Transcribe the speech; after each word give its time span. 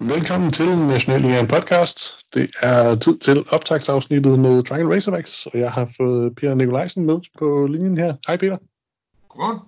Velkommen 0.00 0.50
til 0.50 0.66
National 0.66 1.20
Ligaen 1.20 1.48
podcast. 1.48 1.98
Det 2.34 2.50
er 2.62 2.94
tid 2.94 3.18
til 3.18 3.44
optagsafsnittet 3.50 4.38
med 4.38 4.62
Triangle 4.62 4.94
Razorbacks, 4.94 5.46
og 5.46 5.58
jeg 5.58 5.72
har 5.72 5.94
fået 5.96 6.36
Peter 6.36 6.54
Nikolajsen 6.54 7.06
med 7.06 7.20
på 7.38 7.66
linjen 7.66 7.98
her. 7.98 8.14
Hej 8.26 8.36
Peter. 8.36 8.56
Godmorgen. 9.28 9.58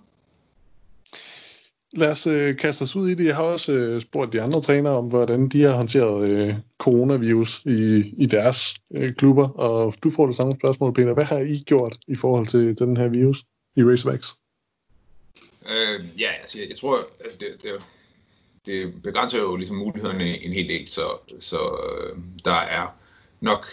Lad 1.92 2.10
os 2.10 2.26
øh, 2.26 2.56
kaste 2.56 2.82
os 2.82 2.96
ud 2.96 3.08
i 3.08 3.14
det. 3.14 3.24
Jeg 3.24 3.36
har 3.36 3.42
også 3.42 3.72
øh, 3.72 4.00
spurgt 4.00 4.32
de 4.32 4.42
andre 4.42 4.60
trænere 4.60 4.96
om, 4.96 5.06
hvordan 5.06 5.48
de 5.48 5.62
har 5.62 5.72
håndteret 5.72 6.28
øh, 6.28 6.54
coronavirus 6.78 7.62
i, 7.64 8.14
i 8.18 8.26
deres 8.26 8.74
øh, 8.94 9.14
klubber, 9.14 9.48
og 9.48 9.94
du 10.02 10.10
får 10.10 10.26
det 10.26 10.36
samme 10.36 10.52
spørgsmål, 10.52 10.94
Peter. 10.94 11.14
Hvad 11.14 11.24
har 11.24 11.38
I 11.38 11.62
gjort 11.66 11.96
i 12.08 12.14
forhold 12.14 12.46
til, 12.46 12.76
til 12.76 12.86
den 12.86 12.96
her 12.96 13.08
virus 13.08 13.44
i 13.76 13.84
Razorbacks? 13.84 14.34
Øh, 15.66 16.20
ja, 16.20 16.30
altså 16.40 16.58
jeg, 16.58 16.68
jeg 16.68 16.78
tror, 16.78 16.98
at 16.98 17.40
det, 17.40 17.48
det, 17.62 17.70
det 18.66 19.02
begrænser 19.02 19.38
jo 19.38 19.56
ligesom 19.56 19.76
mulighederne 19.76 20.44
en 20.44 20.52
hel 20.52 20.68
del, 20.68 20.88
så, 20.88 21.02
så 21.40 21.56
øh, 21.56 22.18
der 22.44 22.54
er 22.54 22.86
nok 23.40 23.66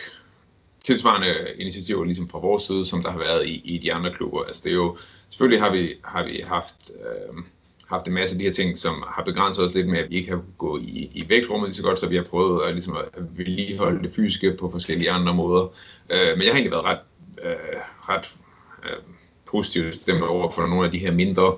tilsvarende 0.84 1.27
initiativer 1.57 2.05
ligesom 2.05 2.29
fra 2.29 2.39
vores 2.39 2.63
side, 2.63 2.85
som 2.85 3.03
der 3.03 3.11
har 3.11 3.17
været 3.17 3.48
i, 3.48 3.61
i 3.65 3.77
de 3.77 3.93
andre 3.93 4.13
klubber. 4.13 4.43
Altså 4.43 4.61
det 4.63 4.70
er 4.70 4.75
jo, 4.75 4.98
selvfølgelig 5.29 5.61
har 5.61 5.71
vi, 5.71 5.93
har 6.03 6.23
vi 6.23 6.43
haft, 6.48 6.91
øh, 6.95 7.43
haft 7.87 8.07
en 8.07 8.13
masse 8.13 8.35
af 8.35 8.39
de 8.39 8.45
her 8.45 8.53
ting, 8.53 8.77
som 8.77 9.03
har 9.07 9.23
begrænset 9.23 9.65
os 9.65 9.73
lidt 9.73 9.87
med, 9.87 9.99
at 9.99 10.09
vi 10.09 10.15
ikke 10.15 10.29
har 10.29 10.41
gået 10.57 10.81
i, 10.81 11.09
i 11.13 11.29
vægtrummet 11.29 11.67
lige 11.67 11.75
så 11.75 11.84
godt, 11.84 11.99
så 11.99 12.07
vi 12.07 12.15
har 12.15 12.23
prøvet 12.23 12.63
at, 12.67 12.73
ligesom 12.73 12.95
at 12.95 13.37
vedligeholde 13.37 14.03
det 14.03 14.15
fysiske 14.15 14.53
på 14.59 14.71
forskellige 14.71 15.12
andre 15.12 15.34
måder. 15.34 15.63
Øh, 16.09 16.37
men 16.37 16.43
jeg 16.43 16.51
har 16.51 16.53
egentlig 16.53 16.71
været 16.71 16.85
ret, 16.85 16.99
øh, 17.43 17.79
ret 18.09 18.35
øh, 18.84 18.98
positivt 19.45 19.95
stemt 19.95 20.23
over 20.23 20.51
for 20.51 20.67
nogle 20.67 20.85
af 20.85 20.91
de 20.91 20.99
her 20.99 21.12
mindre 21.12 21.55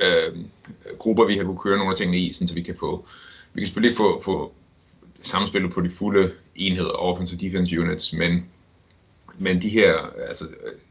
øh, 0.00 0.38
grupper, 0.98 1.24
vi 1.24 1.36
har 1.36 1.44
kunne 1.44 1.58
køre 1.58 1.78
nogle 1.78 1.92
af 1.92 1.96
tingene 1.96 2.18
i, 2.18 2.32
så 2.32 2.54
vi 2.54 2.62
kan 2.62 2.76
få, 2.76 3.06
vi 3.54 3.60
kan 3.60 3.66
selvfølgelig 3.66 3.96
få, 3.96 4.22
få 4.22 4.52
samspillet 5.22 5.72
på 5.72 5.80
de 5.80 5.90
fulde 5.90 6.32
enheder, 6.56 6.90
offense 6.90 7.36
og 7.36 7.40
defense 7.40 7.80
units, 7.80 8.12
men, 8.12 8.46
men 9.38 9.62
de 9.62 9.68
her 9.68 9.94
altså, 10.28 10.44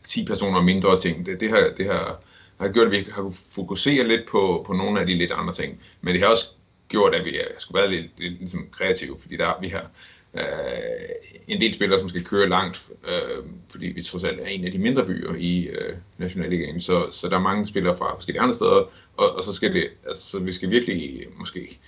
10 0.04 0.26
personer 0.26 0.58
og 0.58 0.66
mindre 0.66 1.00
ting, 1.00 1.26
det, 1.26 1.40
det, 1.40 1.50
har, 1.50 1.70
det 1.78 1.86
har, 1.86 2.20
har 2.60 2.68
gjort, 2.68 2.88
at 2.88 2.92
vi 2.92 3.08
har 3.12 3.22
kunne 3.22 3.36
fokusere 3.50 4.08
lidt 4.08 4.28
på, 4.32 4.64
på 4.68 4.74
nogle 4.74 5.00
af 5.00 5.08
de 5.08 5.16
lidt 5.16 5.32
andre 5.32 5.54
ting, 5.54 5.80
men 6.02 6.14
det 6.14 6.22
har 6.22 6.30
også 6.30 6.46
gjort, 6.88 7.16
at 7.16 7.26
vi 7.26 7.38
skulle 7.58 7.82
være 7.82 7.92
lidt, 7.92 8.12
lidt 8.18 8.40
ligesom 8.40 8.68
kreative, 8.72 9.18
fordi 9.22 9.38
der, 9.38 9.54
vi 9.62 9.68
har 9.68 9.90
øh, 10.34 11.10
en 11.48 11.62
del 11.62 11.74
spillere, 11.74 12.00
som 12.00 12.10
skal 12.10 12.24
køre 12.24 12.50
langt, 12.50 12.86
øh, 13.08 13.46
fordi 13.70 13.88
vi 13.88 14.04
trods 14.04 14.24
alt 14.24 14.40
er 14.40 14.46
en 14.46 14.66
af 14.66 14.72
de 14.72 14.78
mindre 14.78 15.06
byer 15.06 15.34
i 15.38 15.64
øh, 15.64 15.96
Nationalligaen, 16.18 16.82
så, 16.82 17.08
så 17.12 17.30
der 17.30 17.36
er 17.36 17.42
mange 17.42 17.68
spillere 17.68 17.98
fra 17.98 18.16
forskellige 18.16 18.42
andre 18.42 18.56
steder, 18.56 18.92
og, 19.18 19.36
og 19.36 19.44
så 19.44 19.54
skal 19.54 19.74
det, 19.74 19.90
altså, 20.08 20.30
så 20.30 20.40
vi 20.40 20.52
skal 20.52 20.70
virkelig 20.70 21.26
måske 21.38 21.80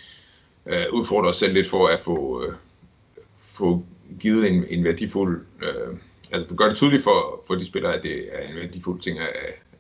øh, 0.65 0.85
udfordre 0.91 1.29
os 1.29 1.37
selv 1.37 1.53
lidt 1.53 1.67
for 1.67 1.87
at 1.87 1.99
få, 1.99 2.43
øh, 2.43 2.53
få 3.39 3.85
givet 4.19 4.51
en, 4.51 4.65
en 4.69 4.83
værdifuld, 4.83 5.45
øh, 5.63 5.97
altså 6.31 6.55
gøre 6.55 6.69
det 6.69 6.77
tydeligt 6.77 7.03
for, 7.03 7.43
for 7.47 7.55
de 7.55 7.65
spillere, 7.65 7.95
at 7.95 8.03
det 8.03 8.25
er 8.31 8.47
en 8.47 8.55
værdifuld 8.55 9.01
ting 9.01 9.19
at, 9.19 9.29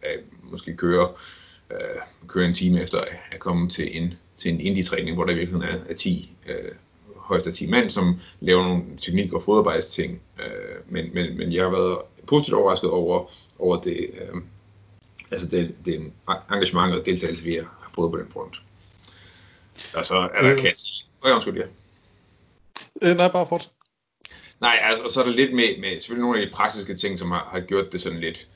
at 0.01 0.19
måske 0.43 0.75
køre, 0.75 1.09
øh, 1.71 2.01
køre 2.27 2.45
en 2.45 2.53
time 2.53 2.81
efter 2.81 2.99
at 3.31 3.39
komme 3.39 3.69
til 3.69 3.97
en, 4.01 4.13
til 4.37 4.51
en 4.51 4.59
indie-træning, 4.59 5.15
hvor 5.15 5.25
der 5.25 5.31
i 5.31 5.35
virkeligheden 5.35 5.75
er, 5.75 5.89
er 5.89 5.93
10 5.93 6.31
øh, 6.47 6.71
højst 7.25 7.47
af 7.47 7.53
10 7.53 7.69
mand, 7.69 7.89
som 7.89 8.19
laver 8.39 8.63
nogle 8.63 8.83
teknik- 9.01 9.33
og 9.33 9.43
fodarbejdsting. 9.43 10.21
Øh, 10.39 10.75
men, 10.87 11.13
men, 11.13 11.37
men 11.37 11.53
jeg 11.53 11.63
har 11.63 11.71
været 11.71 11.97
positivt 12.27 12.57
overrasket 12.57 12.89
over, 12.89 13.31
over 13.59 13.81
det, 13.81 14.09
øh, 14.13 14.41
altså 15.31 15.47
det, 15.47 15.75
det 15.85 16.11
engagement 16.51 16.95
og 16.95 17.05
deltagelse, 17.05 17.43
vi 17.43 17.55
har 17.55 17.91
fået 17.95 18.11
på 18.11 18.17
den 18.17 18.27
front. 18.33 18.61
Og 19.97 20.05
så 20.05 20.15
er 20.15 20.41
der, 20.41 20.51
øh. 20.51 20.75
sige... 20.75 21.05
Hvad 21.21 21.31
er 21.31 21.35
undskyld, 21.35 21.57
ja. 21.57 21.65
Øh, 23.01 23.17
nej, 23.17 23.31
bare 23.31 23.45
fortsæt. 23.45 23.71
Nej, 24.61 24.79
altså, 24.81 25.03
og 25.03 25.09
så 25.09 25.21
er 25.21 25.25
der 25.25 25.31
lidt 25.31 25.53
med, 25.53 25.79
med 25.79 25.89
selvfølgelig 25.89 26.21
nogle 26.21 26.39
af 26.39 26.45
de 26.45 26.53
praktiske 26.53 26.95
ting, 26.95 27.19
som 27.19 27.31
har, 27.31 27.47
har 27.51 27.59
gjort 27.59 27.91
det 27.91 28.01
sådan 28.01 28.19
lidt, 28.19 28.47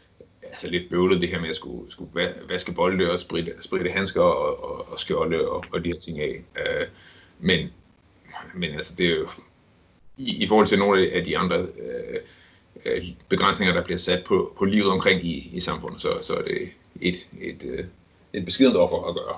altså 0.44 0.68
lidt 0.68 0.90
bøvlet, 0.90 1.22
det 1.22 1.30
her 1.30 1.40
med 1.40 1.50
at 1.50 1.56
skulle, 1.56 1.92
skulle 1.92 2.12
vaske 2.50 2.72
bolde 2.72 3.12
og 3.12 3.20
spritte, 3.20 3.54
spritte 3.60 3.92
handsker 3.92 4.22
og, 4.22 4.64
og, 4.64 4.92
og 4.92 5.00
skjolde 5.00 5.50
og, 5.50 5.66
og 5.72 5.86
de 5.86 5.90
her 5.90 6.00
ting 6.00 6.20
af. 6.20 6.44
Øh, 6.60 6.88
men, 7.40 7.70
men 8.54 8.72
altså, 8.72 8.96
det 8.96 9.06
er 9.06 9.16
jo 9.16 9.28
i, 10.18 10.44
i 10.44 10.48
forhold 10.48 10.68
til 10.68 10.80
nogle 10.80 11.12
af 11.12 11.26
de 11.26 11.38
andre 11.38 11.58
øh, 11.60 12.20
øh, 12.86 13.04
begrænsninger, 13.30 13.74
der 13.74 13.84
bliver 13.84 13.98
sat 13.98 14.24
på, 14.24 14.56
på 14.58 14.66
livet 14.66 14.88
omkring 14.88 15.26
i, 15.26 15.50
i 15.54 15.60
samfundet, 15.60 16.02
så, 16.02 16.18
så 16.22 16.36
er 16.36 16.42
det 16.42 16.70
et, 17.02 17.30
et, 17.42 17.64
et, 17.64 17.90
et 18.34 18.46
beskedent 18.46 18.78
offer 18.78 19.10
at 19.10 19.16
gøre. 19.16 19.38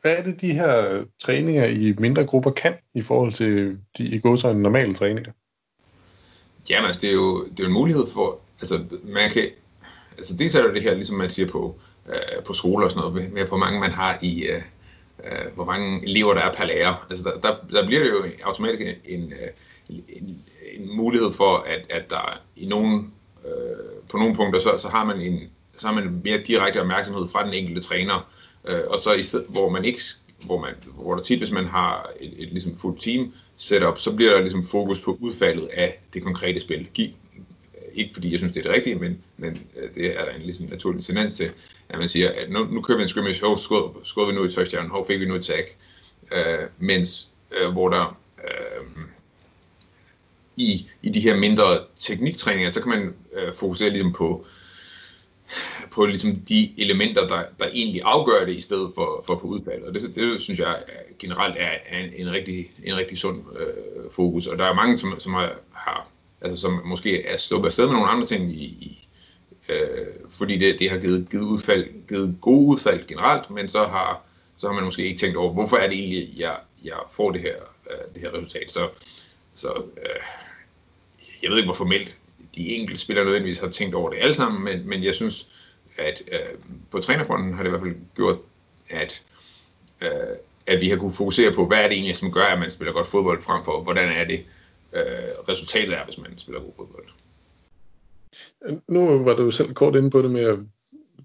Hvad 0.00 0.16
er 0.16 0.22
det, 0.22 0.40
de 0.40 0.52
her 0.52 1.04
træninger 1.18 1.66
i 1.66 1.94
mindre 1.98 2.26
grupper 2.26 2.50
kan 2.50 2.74
i 2.94 3.02
forhold 3.02 3.32
til 3.32 3.78
de 3.98 4.04
i 4.04 4.18
gåsøjne 4.18 4.62
normale 4.62 4.94
træninger? 4.94 5.32
Jamen, 6.70 6.86
altså, 6.86 7.00
det 7.00 7.08
er 7.08 7.14
jo 7.14 7.46
det 7.46 7.60
er 7.60 7.66
en 7.66 7.72
mulighed 7.72 8.06
for, 8.06 8.38
altså 8.60 8.84
man 9.04 9.30
kan, 9.30 9.48
altså 10.18 10.36
det 10.36 10.54
er 10.54 10.72
det 10.72 10.82
her, 10.82 10.94
ligesom 10.94 11.16
man 11.16 11.30
siger 11.30 11.48
på, 11.48 11.78
øh, 12.08 12.44
på 12.44 12.52
skoler 12.52 12.84
og 12.84 12.90
sådan 12.90 13.10
noget, 13.10 13.32
med 13.32 13.44
hvor 13.44 13.56
mange 13.56 13.80
man 13.80 13.90
har 13.90 14.18
i, 14.22 14.42
øh, 14.42 14.62
øh, 15.24 15.54
hvor 15.54 15.64
mange 15.64 16.02
elever 16.02 16.34
der 16.34 16.40
er 16.40 16.54
per 16.54 16.64
lærer. 16.64 17.06
Altså 17.10 17.24
der, 17.24 17.40
der, 17.40 17.56
der 17.70 17.86
bliver 17.86 18.02
det 18.02 18.10
jo 18.10 18.24
automatisk 18.44 18.82
en, 18.82 19.20
en, 19.20 19.32
øh, 19.32 19.98
en, 20.08 20.42
en 20.72 20.96
mulighed 20.96 21.32
for, 21.32 21.56
at, 21.56 21.86
at 21.90 22.10
der 22.10 22.40
i 22.56 22.66
nogen, 22.66 23.12
øh, 23.44 24.02
på 24.08 24.16
nogle 24.16 24.34
punkter, 24.34 24.60
så, 24.60 24.78
så 24.78 24.88
har 24.88 25.04
man 25.04 25.20
en 25.20 25.50
så 25.76 25.86
har 25.86 25.94
man 25.94 26.20
mere 26.24 26.38
direkte 26.38 26.80
opmærksomhed 26.80 27.28
fra 27.28 27.46
den 27.46 27.54
enkelte 27.54 27.80
træner, 27.80 28.30
øh, 28.68 28.80
og 28.86 28.98
så 28.98 29.12
i 29.12 29.22
stedet, 29.22 29.46
hvor 29.48 29.68
man 29.68 29.84
ikke 29.84 30.00
hvor, 30.44 30.60
man, 30.60 30.74
hvor 30.94 31.14
der 31.14 31.22
tit, 31.22 31.38
hvis 31.38 31.50
man 31.50 31.66
har 31.66 32.10
et, 32.20 32.34
et 32.38 32.48
ligesom 32.48 32.76
full 32.76 32.98
team 32.98 33.32
setup, 33.56 33.98
så 33.98 34.16
bliver 34.16 34.32
der 34.32 34.40
ligesom 34.40 34.66
fokus 34.66 35.00
på 35.00 35.18
udfaldet 35.20 35.68
af 35.72 36.02
det 36.14 36.22
konkrete 36.22 36.60
spil. 36.60 36.88
Giv, 36.94 37.08
ikke 37.94 38.14
fordi 38.14 38.30
jeg 38.30 38.38
synes, 38.38 38.52
det 38.52 38.60
er 38.60 38.68
det 38.68 38.76
rigtige, 38.76 38.96
men, 38.96 39.18
men 39.36 39.62
øh, 39.76 39.94
det 39.94 40.06
er 40.20 40.24
der 40.24 40.32
en 40.32 40.42
ligesom 40.42 40.66
naturlig 40.66 41.04
tendens 41.04 41.34
til, 41.34 41.50
at 41.92 41.98
man 41.98 42.08
siger, 42.08 42.30
at 42.30 42.50
nu, 42.50 42.64
nu 42.64 42.80
kører 42.82 42.98
vi 42.98 43.02
en 43.02 43.08
scrimmage, 43.08 43.44
hov, 43.44 43.58
skod, 43.58 43.90
skod 44.04 44.26
vi 44.26 44.34
nu 44.34 44.42
et 44.42 44.54
touchdown, 44.54 44.90
hov, 44.90 45.06
fik 45.06 45.20
vi 45.20 45.26
nu 45.26 45.34
et 45.34 45.44
tag. 45.44 45.76
Øh, 46.32 46.68
mens 46.78 47.30
øh, 47.60 47.70
hvor 47.70 47.88
der 47.88 48.18
øh, 48.44 49.04
i, 50.56 50.86
i 51.02 51.10
de 51.10 51.20
her 51.20 51.36
mindre 51.36 51.78
tekniktræninger, 52.00 52.72
så 52.72 52.80
kan 52.80 52.90
man 52.90 53.14
øh, 53.32 53.54
fokusere 53.54 53.90
ligesom 53.90 54.12
på, 54.12 54.46
på 55.90 56.06
ligesom 56.06 56.36
de 56.36 56.72
elementer, 56.78 57.26
der, 57.26 57.42
der 57.58 57.66
egentlig 57.72 58.02
afgør 58.04 58.44
det, 58.44 58.56
i 58.56 58.60
stedet 58.60 58.92
for, 58.94 59.24
for 59.26 59.34
på 59.34 59.46
udfaldet. 59.46 59.84
Og 59.84 59.94
det, 59.94 60.14
det 60.14 60.40
synes 60.40 60.60
jeg 60.60 60.82
øh, 60.88 61.16
generelt 61.18 61.54
er, 61.58 61.70
er 61.86 61.98
en, 61.98 62.12
en, 62.16 62.30
rigtig, 62.32 62.72
en 62.84 62.96
rigtig 62.96 63.18
sund 63.18 63.42
øh, 63.58 64.10
fokus. 64.12 64.46
Og 64.46 64.58
der 64.58 64.64
er 64.64 64.74
mange, 64.74 64.98
som, 64.98 65.20
som 65.20 65.34
har, 65.34 65.54
har 65.72 66.08
altså 66.40 66.62
som 66.62 66.80
måske 66.84 67.26
er 67.26 67.36
sluppet 67.36 67.68
afsted 67.68 67.86
med 67.86 67.92
nogle 67.92 68.08
andre 68.08 68.26
ting 68.26 68.50
i, 68.50 68.64
i 68.64 68.91
øh, 69.68 70.06
fordi 70.30 70.58
det, 70.58 70.78
det 70.78 70.90
har 70.90 70.98
givet, 70.98 71.26
givet, 71.30 71.44
udfald, 71.44 72.08
givet 72.08 72.36
gode 72.40 72.66
udfald 72.66 73.06
generelt, 73.06 73.50
men 73.50 73.68
så 73.68 73.84
har, 73.84 74.22
så 74.56 74.66
har 74.66 74.74
man 74.74 74.84
måske 74.84 75.04
ikke 75.04 75.18
tænkt 75.18 75.36
over, 75.36 75.52
hvorfor 75.52 75.76
er 75.76 75.88
det 75.88 75.98
egentlig, 75.98 76.32
jeg, 76.36 76.56
jeg 76.84 76.98
får 77.12 77.30
det 77.30 77.40
her, 77.40 77.56
øh, 77.90 78.14
det 78.14 78.22
her 78.22 78.34
resultat. 78.34 78.70
Så, 78.70 78.88
så 79.54 79.72
øh, 79.96 80.20
jeg 81.42 81.50
ved 81.50 81.56
ikke, 81.56 81.66
hvor 81.66 81.74
formelt 81.74 82.18
de 82.54 82.68
enkelte 82.68 83.00
spillere 83.00 83.24
nødvendigvis 83.24 83.58
har 83.58 83.68
tænkt 83.68 83.94
over 83.94 84.10
det 84.10 84.18
alle 84.20 84.34
sammen, 84.34 84.64
men, 84.64 84.88
men 84.88 85.04
jeg 85.04 85.14
synes, 85.14 85.48
at 85.98 86.22
øh, 86.32 86.58
på 86.90 87.00
trænerfronten 87.00 87.54
har 87.54 87.62
det 87.62 87.68
i 87.68 87.70
hvert 87.70 87.82
fald 87.82 87.96
gjort, 88.14 88.38
at, 88.90 89.22
øh, 90.00 90.36
at 90.66 90.80
vi 90.80 90.88
har 90.88 90.96
kunne 90.96 91.12
fokusere 91.12 91.52
på, 91.52 91.66
hvad 91.66 91.78
er 91.78 91.88
det 91.88 91.92
egentlig, 91.92 92.16
som 92.16 92.32
gør, 92.32 92.44
at 92.44 92.58
man 92.58 92.70
spiller 92.70 92.92
godt 92.92 93.08
fodbold, 93.08 93.42
frem 93.42 93.64
for 93.64 93.80
hvordan 93.80 94.08
er 94.08 94.24
det, 94.24 94.44
øh, 94.92 95.02
resultatet 95.48 95.94
er, 95.94 96.04
hvis 96.04 96.18
man 96.18 96.38
spiller 96.38 96.60
god 96.60 96.72
fodbold. 96.76 97.04
Nu 98.88 99.24
var 99.24 99.36
du 99.36 99.50
selv 99.50 99.72
kort 99.74 99.96
inde 99.96 100.10
på 100.10 100.22
det 100.22 100.30
med, 100.30 100.40
at 100.40 100.58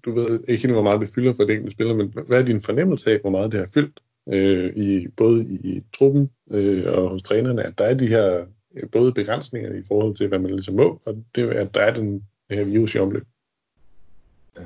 du 0.04 0.12
ved 0.14 0.40
ikke 0.48 0.62
helt, 0.62 0.74
hvor 0.74 0.82
meget 0.82 1.00
det 1.00 1.10
fylder 1.14 1.32
for 1.32 1.44
det 1.44 1.54
enkelte 1.54 1.74
spiller, 1.74 1.94
men 1.94 2.14
hvad 2.26 2.40
er 2.40 2.44
din 2.44 2.60
fornemmelse 2.60 3.12
af, 3.12 3.20
hvor 3.20 3.30
meget 3.30 3.52
det 3.52 3.60
har 3.60 3.70
fyldt, 3.74 4.00
øh, 4.28 4.76
i, 4.76 5.08
både 5.08 5.44
i 5.44 5.82
truppen 5.98 6.30
øh, 6.50 6.86
og 6.86 7.10
hos 7.10 7.22
trænerne, 7.22 7.62
at 7.62 7.78
der 7.78 7.84
er 7.84 7.94
de 7.94 8.06
her 8.06 8.46
øh, 8.76 8.90
både 8.90 9.12
begrænsninger 9.12 9.72
i 9.72 9.82
forhold 9.88 10.14
til, 10.14 10.28
hvad 10.28 10.38
man 10.38 10.50
ligesom 10.50 10.74
må, 10.74 11.00
og 11.06 11.24
det, 11.34 11.50
at 11.50 11.74
der 11.74 11.80
er 11.80 11.94
den 11.94 12.24
det 12.48 12.56
her 12.56 12.64
virus 12.64 12.94
i 12.94 12.98
omløb? 12.98 13.26
Øh, 14.58 14.64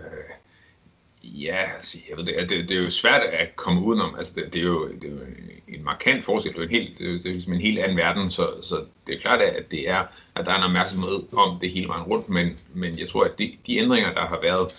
Ja, 1.25 1.57
altså, 1.77 1.99
jeg 2.11 2.19
ved 2.19 2.25
det, 2.25 2.35
altså, 2.39 2.57
det, 2.57 2.69
det 2.69 2.79
er 2.79 2.83
jo 2.83 2.91
svært 2.91 3.23
at 3.23 3.57
komme 3.57 3.81
udenom. 3.81 4.15
Altså, 4.15 4.33
det, 4.35 4.53
det, 4.53 4.61
er, 4.61 4.67
jo, 4.67 4.89
det 4.89 5.05
er 5.05 5.13
jo 5.13 5.21
en 5.69 5.85
markant 5.85 6.25
forskel. 6.25 6.53
Det 6.53 6.59
er, 6.59 6.63
en 6.63 6.71
helt, 6.71 6.99
det 6.99 7.07
er, 7.07 7.13
det 7.13 7.27
er 7.27 7.33
ligesom 7.33 7.53
en 7.53 7.61
helt 7.61 7.79
anden 7.79 7.97
verden, 7.97 8.31
så, 8.31 8.49
så 8.63 8.85
det 9.07 9.15
er 9.15 9.21
klart, 9.21 9.41
at, 9.41 9.71
det 9.71 9.89
er, 9.89 10.05
at 10.35 10.47
der 10.47 10.53
er 10.53 10.57
en 10.57 10.65
opmærksomhed 10.65 11.23
om 11.33 11.61
det 11.61 11.71
hele 11.71 11.89
vejen 11.89 12.03
rundt, 12.03 12.29
men, 12.29 12.59
men 12.75 12.99
jeg 12.99 13.09
tror, 13.09 13.25
at 13.25 13.39
de, 13.39 13.57
de 13.67 13.77
ændringer, 13.77 14.15
der 14.15 14.27
har 14.27 14.41
været 14.43 14.73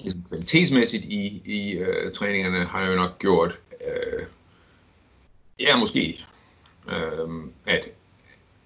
ligesom 0.00 0.24
kvalitetsmæssigt 0.28 1.04
i, 1.04 1.42
i 1.44 1.80
uh, 1.80 2.12
træningerne, 2.12 2.64
har 2.64 2.86
jo 2.86 2.96
nok 2.96 3.18
gjort, 3.18 3.58
uh, 3.80 4.22
ja, 5.60 5.76
måske, 5.76 6.24
uh, 6.86 7.44
at, 7.66 7.88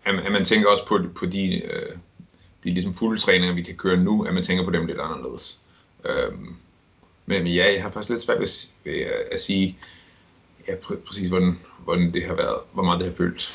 at 0.04 0.32
man 0.32 0.44
tænker 0.44 0.68
også 0.68 0.86
på, 0.86 0.98
på 1.14 1.26
de, 1.26 1.62
uh, 1.64 1.98
de 2.64 2.70
ligesom 2.70 2.94
fulde 2.94 3.20
træninger, 3.20 3.54
vi 3.54 3.62
kan 3.62 3.76
køre 3.76 3.96
nu, 3.96 4.24
at 4.24 4.34
man 4.34 4.42
tænker 4.42 4.64
på 4.64 4.70
dem 4.70 4.86
lidt 4.86 5.00
anderledes. 5.00 5.60
Uh, 6.04 6.34
men 7.30 7.46
ja, 7.46 7.72
jeg 7.72 7.82
har 7.82 7.90
faktisk 7.90 8.10
lidt 8.10 8.22
svært 8.22 8.40
ved, 8.40 8.48
ved 8.84 9.00
at, 9.00 9.32
at 9.32 9.40
sige, 9.40 9.78
ja, 10.68 10.74
pr- 10.74 11.04
præcis 11.06 11.28
hvordan, 11.28 11.58
hvordan 11.84 12.12
det 12.12 12.24
har 12.24 12.34
været, 12.34 12.58
hvor 12.72 12.82
meget 12.82 13.00
det 13.00 13.08
har 13.08 13.14
følt. 13.14 13.52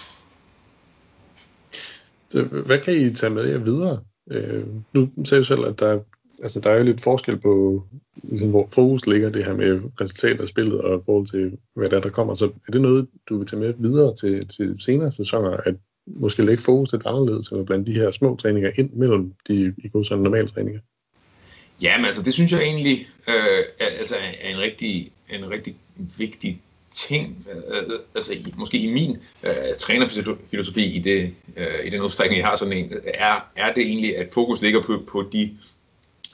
Hvad 2.65 2.79
kan 2.79 2.93
I 2.93 3.13
tage 3.13 3.33
med 3.33 3.47
jer 3.47 3.57
videre? 3.57 3.99
Øh, 4.31 4.65
nu 4.93 5.09
sagde 5.25 5.39
du 5.39 5.45
selv, 5.45 5.65
at 5.65 5.79
der, 5.79 5.99
altså, 6.43 6.59
der 6.59 6.69
er 6.69 6.77
jo 6.77 6.83
lidt 6.83 7.01
forskel 7.03 7.39
på, 7.39 7.83
ligesom, 8.23 8.49
hvor 8.49 8.67
fokus 8.73 9.07
ligger 9.07 9.29
det 9.29 9.45
her 9.45 9.53
med 9.53 9.81
resultatet 10.01 10.41
af 10.41 10.47
spillet 10.47 10.81
og 10.81 10.99
i 10.99 11.03
forhold 11.05 11.27
til, 11.27 11.57
hvad 11.75 11.89
der, 11.89 11.99
der 11.99 12.09
kommer. 12.09 12.35
Så 12.35 12.45
er 12.67 12.71
det 12.71 12.81
noget, 12.81 13.07
du 13.29 13.37
vil 13.37 13.47
tage 13.47 13.59
med 13.59 13.73
videre 13.77 14.15
til, 14.15 14.47
til 14.47 14.75
senere 14.79 15.11
sæsoner, 15.11 15.51
at 15.51 15.75
måske 16.07 16.45
lægge 16.45 16.63
fokus 16.63 16.91
lidt 16.91 17.05
anderledes 17.05 17.51
eller 17.51 17.63
blandt 17.63 17.87
de 17.87 17.93
her 17.93 18.11
små 18.11 18.35
træninger 18.35 18.71
ind 18.77 18.89
mellem 18.93 19.33
de 19.47 19.73
i 19.77 19.89
god 19.89 20.03
sådan 20.03 20.23
normale 20.23 20.47
træninger? 20.47 20.81
Ja, 21.81 21.97
men 21.97 22.05
altså 22.05 22.23
det 22.23 22.33
synes 22.33 22.51
jeg 22.51 22.61
egentlig 22.61 23.07
øh, 23.27 23.63
er, 23.79 23.85
altså, 23.85 24.15
er 24.41 24.49
en 24.49 24.59
rigtig, 24.59 25.11
en 25.29 25.49
rigtig 25.49 25.75
vigtig 26.17 26.61
ting, 26.91 27.47
øh, 27.51 27.99
altså 28.15 28.33
i, 28.33 28.53
måske 28.57 28.77
i 28.77 28.91
min 28.91 29.17
øh, 29.43 29.75
trænerfilosofi 29.79 30.85
i, 30.85 30.99
det, 30.99 31.35
øh, 31.57 31.85
i 31.85 31.89
den 31.89 32.01
udstrækning, 32.01 32.39
jeg 32.39 32.47
har 32.47 32.55
sådan 32.55 32.73
en, 32.73 32.93
er, 33.03 33.45
er 33.55 33.73
det 33.73 33.83
egentlig, 33.83 34.17
at 34.17 34.29
fokus 34.33 34.61
ligger 34.61 34.81
på, 34.81 35.03
på, 35.07 35.29
de, 35.33 35.57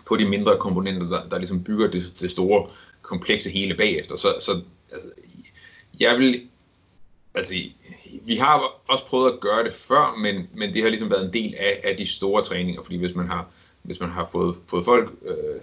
på 0.06 0.16
de 0.16 0.30
mindre 0.30 0.58
komponenter, 0.58 1.08
der, 1.08 1.30
der 1.30 1.38
ligesom 1.38 1.64
bygger 1.64 1.92
det, 1.92 2.14
det 2.20 2.32
store, 2.32 2.68
komplekse 3.12 3.50
hele 3.50 3.76
bagefter. 3.76 4.18
Så, 4.18 4.36
så 4.40 4.62
altså, 4.92 5.08
jeg 6.00 6.18
vil, 6.20 6.42
altså, 7.34 7.56
vi 8.22 8.36
har 8.36 8.82
også 8.88 9.06
prøvet 9.06 9.32
at 9.32 9.40
gøre 9.40 9.64
det 9.64 9.74
før, 9.74 10.18
men, 10.22 10.50
men 10.54 10.74
det 10.74 10.82
har 10.82 10.90
ligesom 10.90 11.10
været 11.10 11.26
en 11.26 11.34
del 11.34 11.56
af, 11.58 11.82
af 11.84 11.98
de 11.98 12.08
store 12.08 12.44
træninger, 12.44 12.84
fordi 12.84 12.98
hvis 12.98 13.16
man 13.16 13.28
har, 13.28 13.50
hvis 13.84 14.00
man 14.00 14.10
har 14.10 14.30
fået, 14.32 14.56
fået 14.68 14.86
folk 14.86 15.12
øh, 15.26 15.62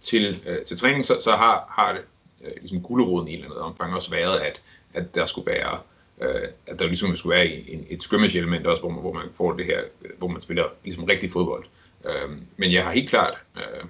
til, 0.00 0.42
øh, 0.46 0.64
til 0.64 0.78
træning, 0.78 1.04
så, 1.04 1.18
så 1.20 1.30
har, 1.30 1.74
har 1.76 1.92
det 1.92 2.02
øh, 2.44 2.52
ligesom 2.60 2.82
guleroden 2.82 3.28
i 3.28 3.30
et 3.30 3.34
eller 3.34 3.50
andet 3.50 3.62
omfang 3.62 3.94
også 3.94 4.10
været, 4.10 4.38
at, 4.38 4.62
at 4.94 5.14
der 5.14 5.26
skulle 5.26 5.46
være 5.46 5.78
øh, 6.20 6.48
at 6.66 6.78
der 6.78 6.86
ligesom 6.86 7.16
skulle 7.16 7.36
være 7.36 7.46
en, 7.46 7.86
et 7.90 8.02
scrimmage 8.02 8.38
element 8.38 8.66
også, 8.66 8.80
hvor 8.80 8.90
man, 8.90 9.00
hvor 9.00 9.12
man 9.12 9.28
får 9.34 9.52
det 9.52 9.66
her, 9.66 9.80
øh, 10.02 10.10
hvor 10.18 10.28
man 10.28 10.40
spiller 10.40 10.64
ligesom 10.84 11.04
rigtig 11.04 11.30
fodbold. 11.30 11.64
Øh, 12.04 12.30
men 12.56 12.72
jeg 12.72 12.84
har 12.84 12.92
helt 12.92 13.10
klart 13.10 13.34
øh, 13.56 13.84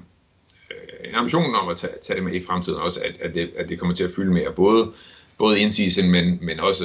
øh, 0.71 1.09
en 1.09 1.15
ambition 1.15 1.55
om 1.55 1.69
at 1.69 1.77
tage, 1.77 1.93
tage 2.03 2.17
det 2.17 2.25
med 2.25 2.33
i 2.33 2.45
fremtiden 2.45 2.79
også, 2.79 3.01
at, 3.01 3.15
at, 3.21 3.35
det, 3.35 3.51
at 3.57 3.69
det 3.69 3.79
kommer 3.79 3.95
til 3.95 4.05
at 4.05 4.13
fylde 4.17 4.33
mere, 4.33 4.53
både, 4.53 4.93
både 5.39 5.61
in-season, 5.61 6.11
men, 6.11 6.39
men 6.43 6.61
også, 6.61 6.85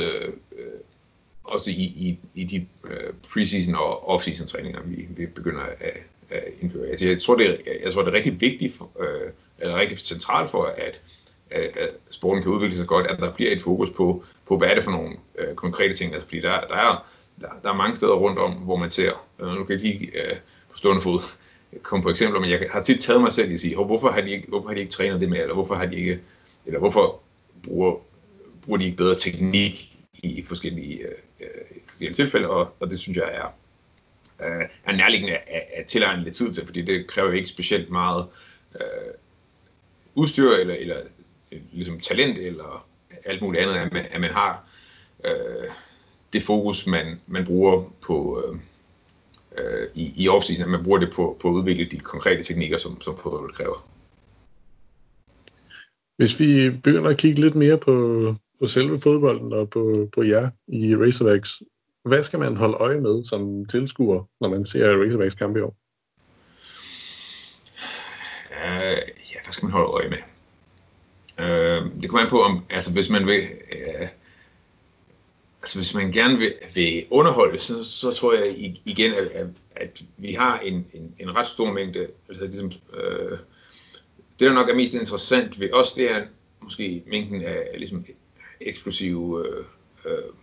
øh, 0.51 0.63
også 1.43 1.71
i, 1.71 1.83
i, 1.83 2.19
i 2.35 2.43
de 2.43 2.67
øh, 2.83 3.13
preseason 3.33 3.75
og 3.75 4.15
off-season 4.15 4.45
træninger, 4.45 4.81
vi, 4.81 5.07
vi 5.09 5.25
begynder 5.25 5.61
at, 5.61 5.97
Øh, 6.31 6.37
at 6.37 6.53
indføre. 6.61 6.87
Altså, 6.87 7.07
jeg, 7.07 7.21
tror, 7.21 7.35
det 7.35 7.49
er, 7.49 7.55
jeg 7.83 7.93
tror, 7.93 8.01
det 8.01 8.09
er 8.09 8.17
rigtig 8.17 8.41
vigtigt, 8.41 8.75
for, 8.75 8.91
øh, 8.99 9.31
eller 9.59 9.75
rigtig 9.75 9.99
centralt 9.99 10.51
for, 10.51 10.63
at, 10.63 11.01
at 11.51 11.89
sporten 12.09 12.43
kan 12.43 12.51
udvikle 12.51 12.77
sig 12.77 12.87
godt, 12.87 13.07
at 13.07 13.19
der 13.19 13.33
bliver 13.33 13.51
et 13.51 13.61
fokus 13.61 13.89
på, 13.89 14.23
på 14.47 14.57
hvad 14.57 14.67
er 14.67 14.75
det 14.75 14.83
for 14.83 14.91
nogle 14.91 15.15
øh, 15.39 15.55
konkrete 15.55 15.93
ting. 15.93 16.13
Altså, 16.13 16.27
fordi 16.27 16.41
der, 16.41 16.61
der, 16.61 16.75
er, 16.75 17.05
der, 17.41 17.47
der 17.63 17.69
er 17.69 17.75
mange 17.75 17.95
steder 17.95 18.13
rundt 18.13 18.39
om, 18.39 18.51
hvor 18.51 18.75
man 18.75 18.89
ser, 18.89 19.11
øh, 19.39 19.47
nu 19.47 19.63
kan 19.63 19.75
jeg 19.75 19.85
lige 19.85 20.05
øh, 20.05 20.37
på 20.71 20.77
stående 20.77 21.01
fod 21.01 21.19
komme 21.81 22.03
på 22.03 22.09
eksempler, 22.09 22.39
men 22.39 22.49
jeg 22.49 22.67
har 22.71 22.81
tit 22.81 22.99
taget 22.99 23.21
mig 23.21 23.31
selv 23.31 23.51
i 23.51 23.53
at 23.53 23.59
sige, 23.59 23.75
hvorfor 23.75 24.09
har 24.09 24.21
de 24.21 24.31
ikke, 24.31 24.47
hvorfor 24.47 24.67
har 24.67 24.75
de 24.75 24.79
ikke 24.79 24.91
trænet 24.91 25.21
det 25.21 25.29
med, 25.29 25.39
eller 25.39 25.53
hvorfor 25.53 25.75
har 25.75 25.85
de 25.85 25.95
ikke, 25.95 26.19
eller 26.65 26.79
hvorfor 26.79 27.19
bruger, 27.63 27.95
bruger 28.65 28.77
de 28.77 28.85
ikke 28.85 28.97
bedre 28.97 29.15
teknik 29.15 29.97
i, 30.13 30.43
forskellige, 30.47 30.99
øh, 30.99 31.11
øh 31.41 31.47
forskellige 31.87 32.13
tilfælde, 32.13 32.49
og, 32.49 32.73
og 32.79 32.89
det 32.89 32.99
synes 32.99 33.17
jeg 33.17 33.29
er, 33.33 33.53
øh, 34.41 34.67
er 34.83 34.95
nærliggende 34.95 35.35
at, 35.35 35.63
at 35.75 35.85
tilegne 35.85 36.23
lidt 36.23 36.35
tid 36.35 36.53
til, 36.53 36.65
fordi 36.65 36.81
det 36.81 37.07
kræver 37.07 37.31
ikke 37.31 37.49
specielt 37.49 37.89
meget 37.89 38.25
øh, 38.75 39.13
udstyr 40.15 40.51
eller, 40.51 40.75
eller 40.75 40.97
øh, 41.53 41.59
ligesom 41.71 41.99
talent 41.99 42.37
eller 42.37 42.87
alt 43.25 43.41
muligt 43.41 43.63
andet, 43.63 43.75
at 43.75 43.93
man, 43.93 44.05
at 44.11 44.21
man 44.21 44.31
har 44.31 44.69
øh, 45.25 45.69
det 46.33 46.43
fokus, 46.43 46.87
man, 46.87 47.21
man 47.27 47.45
bruger 47.45 47.93
på 48.01 48.43
øh, 48.47 48.59
øh 49.57 49.87
i, 49.95 50.13
i 50.23 50.27
off 50.27 50.45
at 50.59 50.69
man 50.69 50.83
bruger 50.83 50.99
det 50.99 51.11
på, 51.13 51.37
på 51.39 51.49
at 51.49 51.53
udvikle 51.53 51.85
de 51.85 51.99
konkrete 51.99 52.43
teknikker, 52.43 52.77
som, 52.77 53.01
som 53.01 53.17
fodbold 53.17 53.53
kræver. 53.53 53.87
Hvis 56.17 56.39
vi 56.39 56.69
begynder 56.69 57.09
at 57.09 57.17
kigge 57.17 57.41
lidt 57.41 57.55
mere 57.55 57.77
på, 57.77 58.35
på 58.59 58.67
selve 58.67 58.99
fodbolden 58.99 59.53
og 59.53 59.69
på, 59.69 60.09
på 60.13 60.23
jer 60.23 60.49
i 60.67 60.95
Razorbacks, 60.95 61.61
hvad 62.05 62.23
skal 62.23 62.39
man 62.39 62.57
holde 62.57 62.77
øje 62.77 63.01
med 63.01 63.23
som 63.23 63.65
tilskuer, 63.65 64.23
når 64.41 64.49
man 64.49 64.65
ser 64.65 65.03
Razorbacks 65.03 65.35
kamp 65.35 65.57
i 65.57 65.59
år? 65.59 65.75
Uh, 68.51 68.99
ja, 69.33 69.39
hvad 69.43 69.53
skal 69.53 69.65
man 69.65 69.71
holde 69.71 69.87
øje 69.87 70.09
med? 70.09 70.17
Øh, 71.39 72.01
det 72.01 72.09
kommer 72.09 72.23
an 72.23 72.29
på, 72.29 72.41
om, 72.41 72.65
altså 72.69 72.93
hvis 72.93 73.09
man 73.09 73.27
vil, 73.27 73.41
Uh, 73.71 74.07
altså 75.61 75.79
hvis 75.79 75.93
man 75.93 76.11
gerne 76.11 76.37
vil, 76.37 76.53
vil 76.73 77.05
underholde, 77.09 77.59
så, 77.59 77.83
så 77.83 78.11
tror 78.11 78.33
jeg 78.33 78.77
igen, 78.85 79.13
at, 79.13 79.27
at, 79.27 79.47
at 79.75 80.01
vi 80.17 80.33
har 80.33 80.59
en, 80.59 80.87
en, 80.93 81.15
en 81.19 81.35
ret 81.35 81.47
stor 81.47 81.73
mængde, 81.73 82.07
altså 82.29 82.45
ligesom, 82.45 82.71
øh, 82.93 83.37
det 84.39 84.47
der 84.47 84.53
nok 84.53 84.69
er 84.69 84.75
mest 84.75 84.93
interessant 84.93 85.59
ved 85.59 85.73
os, 85.73 85.93
det 85.93 86.11
er 86.11 86.25
måske 86.61 87.03
mængden 87.07 87.41
af 87.41 87.69
ligesom 87.77 88.05
eksplosive 88.61 89.47
øh, 89.47 89.65
uh, 90.05 90.35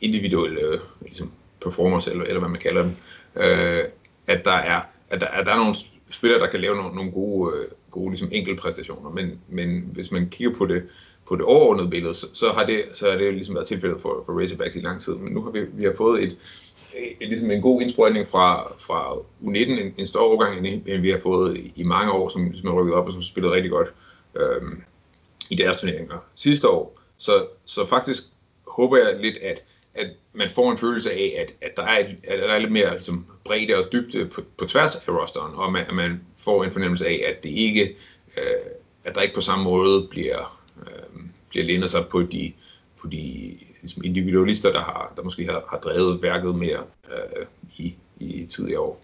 individuelle 0.00 0.60
øh, 0.60 0.80
ligesom 1.02 1.32
performers, 1.62 2.06
eller, 2.06 2.24
eller 2.24 2.38
hvad 2.38 2.48
man 2.48 2.60
kalder 2.60 2.82
dem, 2.82 2.96
øh, 3.36 3.84
at 4.26 4.44
der 4.44 4.52
er 4.52 4.80
at 5.10 5.20
der, 5.20 5.26
at 5.26 5.46
der 5.46 5.52
er 5.52 5.56
nogle 5.56 5.74
spillere, 6.10 6.40
der 6.40 6.50
kan 6.50 6.60
lave 6.60 6.76
nogle, 6.76 6.94
nogle 6.94 7.10
gode, 7.10 7.56
øh, 7.56 7.66
gode 7.90 8.10
ligesom 8.10 8.28
enkeltpræstationer, 8.32 9.10
men, 9.10 9.40
men 9.48 9.90
hvis 9.92 10.12
man 10.12 10.28
kigger 10.30 10.54
på 10.54 10.66
det, 10.66 10.82
på 11.28 11.36
det 11.36 11.44
overordnede 11.44 11.90
billede, 11.90 12.14
så, 12.14 12.26
så 12.32 12.52
har 12.52 12.66
det, 12.66 12.84
så 12.94 13.10
har 13.10 13.18
det 13.18 13.34
ligesom 13.34 13.54
været 13.54 13.66
tilfældet 13.66 14.00
for, 14.00 14.22
for 14.26 14.40
Razorbacks 14.42 14.76
i 14.76 14.80
lang 14.80 15.00
tid, 15.00 15.14
men 15.14 15.32
nu 15.32 15.42
har 15.42 15.50
vi, 15.50 15.60
vi 15.72 15.84
har 15.84 15.94
fået 15.96 16.22
et, 16.22 16.36
et, 17.20 17.28
ligesom 17.28 17.50
en 17.50 17.62
god 17.62 17.82
indsprøjtning 17.82 18.28
fra, 18.28 18.72
fra 18.78 19.14
U19, 19.14 19.56
en, 19.56 19.94
en 19.96 20.06
større 20.06 20.24
overgang, 20.24 20.66
end, 20.66 20.82
end 20.86 21.02
vi 21.02 21.10
har 21.10 21.18
fået 21.18 21.56
i, 21.56 21.72
i 21.76 21.82
mange 21.82 22.12
år, 22.12 22.28
som, 22.28 22.54
som 22.54 22.68
er 22.68 22.80
rykket 22.80 22.94
op 22.94 23.06
og 23.06 23.12
som 23.12 23.22
spillet 23.22 23.52
rigtig 23.52 23.70
godt 23.70 23.88
øh, 24.36 24.62
i 25.50 25.56
deres 25.56 25.80
turneringer 25.80 26.18
sidste 26.34 26.68
år. 26.68 27.00
Så, 27.18 27.46
så 27.64 27.86
faktisk 27.86 28.22
håber 28.66 28.96
jeg 28.96 29.18
lidt, 29.20 29.36
at 29.36 29.64
at 29.96 30.10
man 30.32 30.50
får 30.50 30.72
en 30.72 30.78
følelse 30.78 31.12
af, 31.12 31.36
at, 31.38 31.68
at, 31.68 31.76
der, 31.76 31.82
er 31.82 31.98
et, 31.98 32.16
at 32.24 32.38
der 32.38 32.54
er 32.54 32.58
lidt 32.58 32.72
mere 32.72 32.90
ligesom, 32.90 33.26
bredde 33.44 33.74
og 33.74 33.92
dybde 33.92 34.26
på, 34.26 34.42
på 34.58 34.66
tværs 34.66 34.96
af 34.96 35.08
rosteren, 35.08 35.54
og 35.54 35.72
man, 35.72 35.86
man 35.92 36.20
får 36.38 36.64
en 36.64 36.72
fornemmelse 36.72 37.06
af, 37.06 37.24
at 37.28 37.42
det 37.42 37.50
ikke, 37.50 37.96
øh, 38.36 38.70
at 39.04 39.14
der 39.14 39.20
ikke 39.20 39.34
på 39.34 39.40
samme 39.40 39.64
måde 39.64 40.08
bliver, 40.10 40.62
øh, 40.86 41.22
bliver 41.48 41.64
lænet 41.64 41.90
sig 41.90 42.06
på 42.06 42.22
de, 42.22 42.52
på 43.00 43.08
de 43.08 43.56
ligesom 43.82 44.04
individualister, 44.04 44.72
der, 44.72 44.80
har, 44.80 45.12
der 45.16 45.22
måske 45.22 45.44
har, 45.44 45.64
har 45.70 45.78
drevet 45.78 46.22
værket 46.22 46.54
mere 46.54 46.84
øh, 47.10 47.46
i, 47.76 47.94
i 48.20 48.46
tidligere 48.46 48.80
år. 48.80 49.02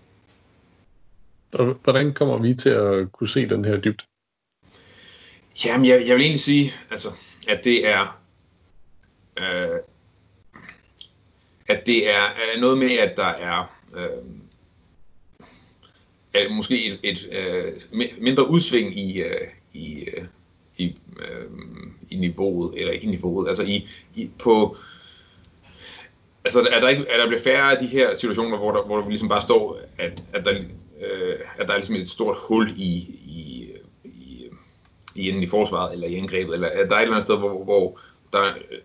Og 1.59 1.77
hvordan 1.85 2.15
kommer 2.15 2.39
vi 2.39 2.55
til 2.55 2.71
at 2.71 3.13
kunne 3.13 3.29
se 3.29 3.49
den 3.49 3.65
her 3.65 3.77
dybde? 3.77 4.05
Jamen, 5.65 5.87
jeg, 5.87 6.07
jeg 6.07 6.17
vil 6.17 6.23
egentlig 6.23 6.41
sige, 6.41 6.73
altså, 6.91 7.09
at 7.49 7.65
det 7.65 7.89
er 7.89 8.21
øh, 9.39 9.79
at 11.73 11.87
det 11.87 12.11
er, 12.11 12.23
er 12.55 12.61
noget 12.61 12.79
med, 12.79 12.99
at 12.99 13.17
der 13.17 13.27
er 13.27 13.75
øh, 13.97 14.09
er 16.35 16.55
måske 16.55 16.87
et, 16.87 17.01
et 17.03 17.29
øh, 17.33 17.73
mindre 18.21 18.51
udsving 18.51 18.99
i, 18.99 19.23
øh, 19.23 19.49
i, 19.73 20.05
øh, 20.05 20.25
i, 20.77 20.97
øh, 21.19 21.47
i 22.11 22.17
niveauet, 22.17 22.81
eller 22.81 22.93
ikke 22.93 23.07
i 23.07 23.11
niveauet, 23.11 23.49
altså 23.49 23.63
i, 23.63 23.89
i 24.15 24.31
på, 24.39 24.77
altså 26.45 26.69
er 26.73 26.81
der, 26.81 26.89
ikke, 26.89 27.07
er 27.09 27.17
der 27.17 27.27
bliver 27.27 27.43
færre 27.43 27.73
af 27.73 27.79
de 27.79 27.87
her 27.87 28.15
situationer, 28.15 28.59
hvor 28.59 28.73
der, 28.73 28.83
hvor 28.83 29.01
der 29.01 29.09
ligesom 29.09 29.29
bare 29.29 29.43
står, 29.43 29.81
at, 29.99 30.23
at, 30.33 30.45
der, 30.45 30.59
øh, 31.01 31.39
at 31.59 31.67
der 31.67 31.73
er 31.73 31.77
ligesom 31.77 31.95
et 31.95 32.09
stort 32.09 32.37
hul 32.39 32.75
i, 32.77 32.97
i, 33.25 33.69
i, 34.05 34.49
i 35.15 35.29
enden 35.29 35.43
i 35.43 35.49
forsvaret, 35.49 35.93
eller 35.93 36.07
i 36.07 36.15
angrebet, 36.15 36.55
eller 36.55 36.69
at 36.69 36.89
der 36.89 36.95
er 36.95 36.99
et 36.99 37.03
eller 37.03 37.15
andet 37.15 37.25
sted, 37.25 37.39
hvor, 37.39 37.65
hvor 37.65 38.01
der 38.33 38.45
øh, 38.71 38.79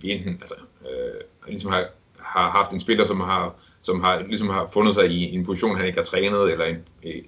vi 0.00 0.10
enten 0.10 0.38
altså, 0.40 0.54
øh, 0.90 1.20
ligesom 1.48 1.70
har 1.70 1.88
har 2.24 2.50
haft 2.50 2.70
en 2.70 2.80
spiller, 2.80 3.06
som 3.06 3.20
har 3.20 3.54
som 3.84 4.00
har, 4.00 4.22
ligesom 4.22 4.48
har 4.48 4.70
fundet 4.72 4.94
sig 4.94 5.10
i 5.10 5.34
en 5.34 5.44
position, 5.44 5.76
han 5.76 5.86
ikke 5.86 5.98
har 5.98 6.04
trænet, 6.04 6.52
eller, 6.52 6.64
en, 6.64 6.76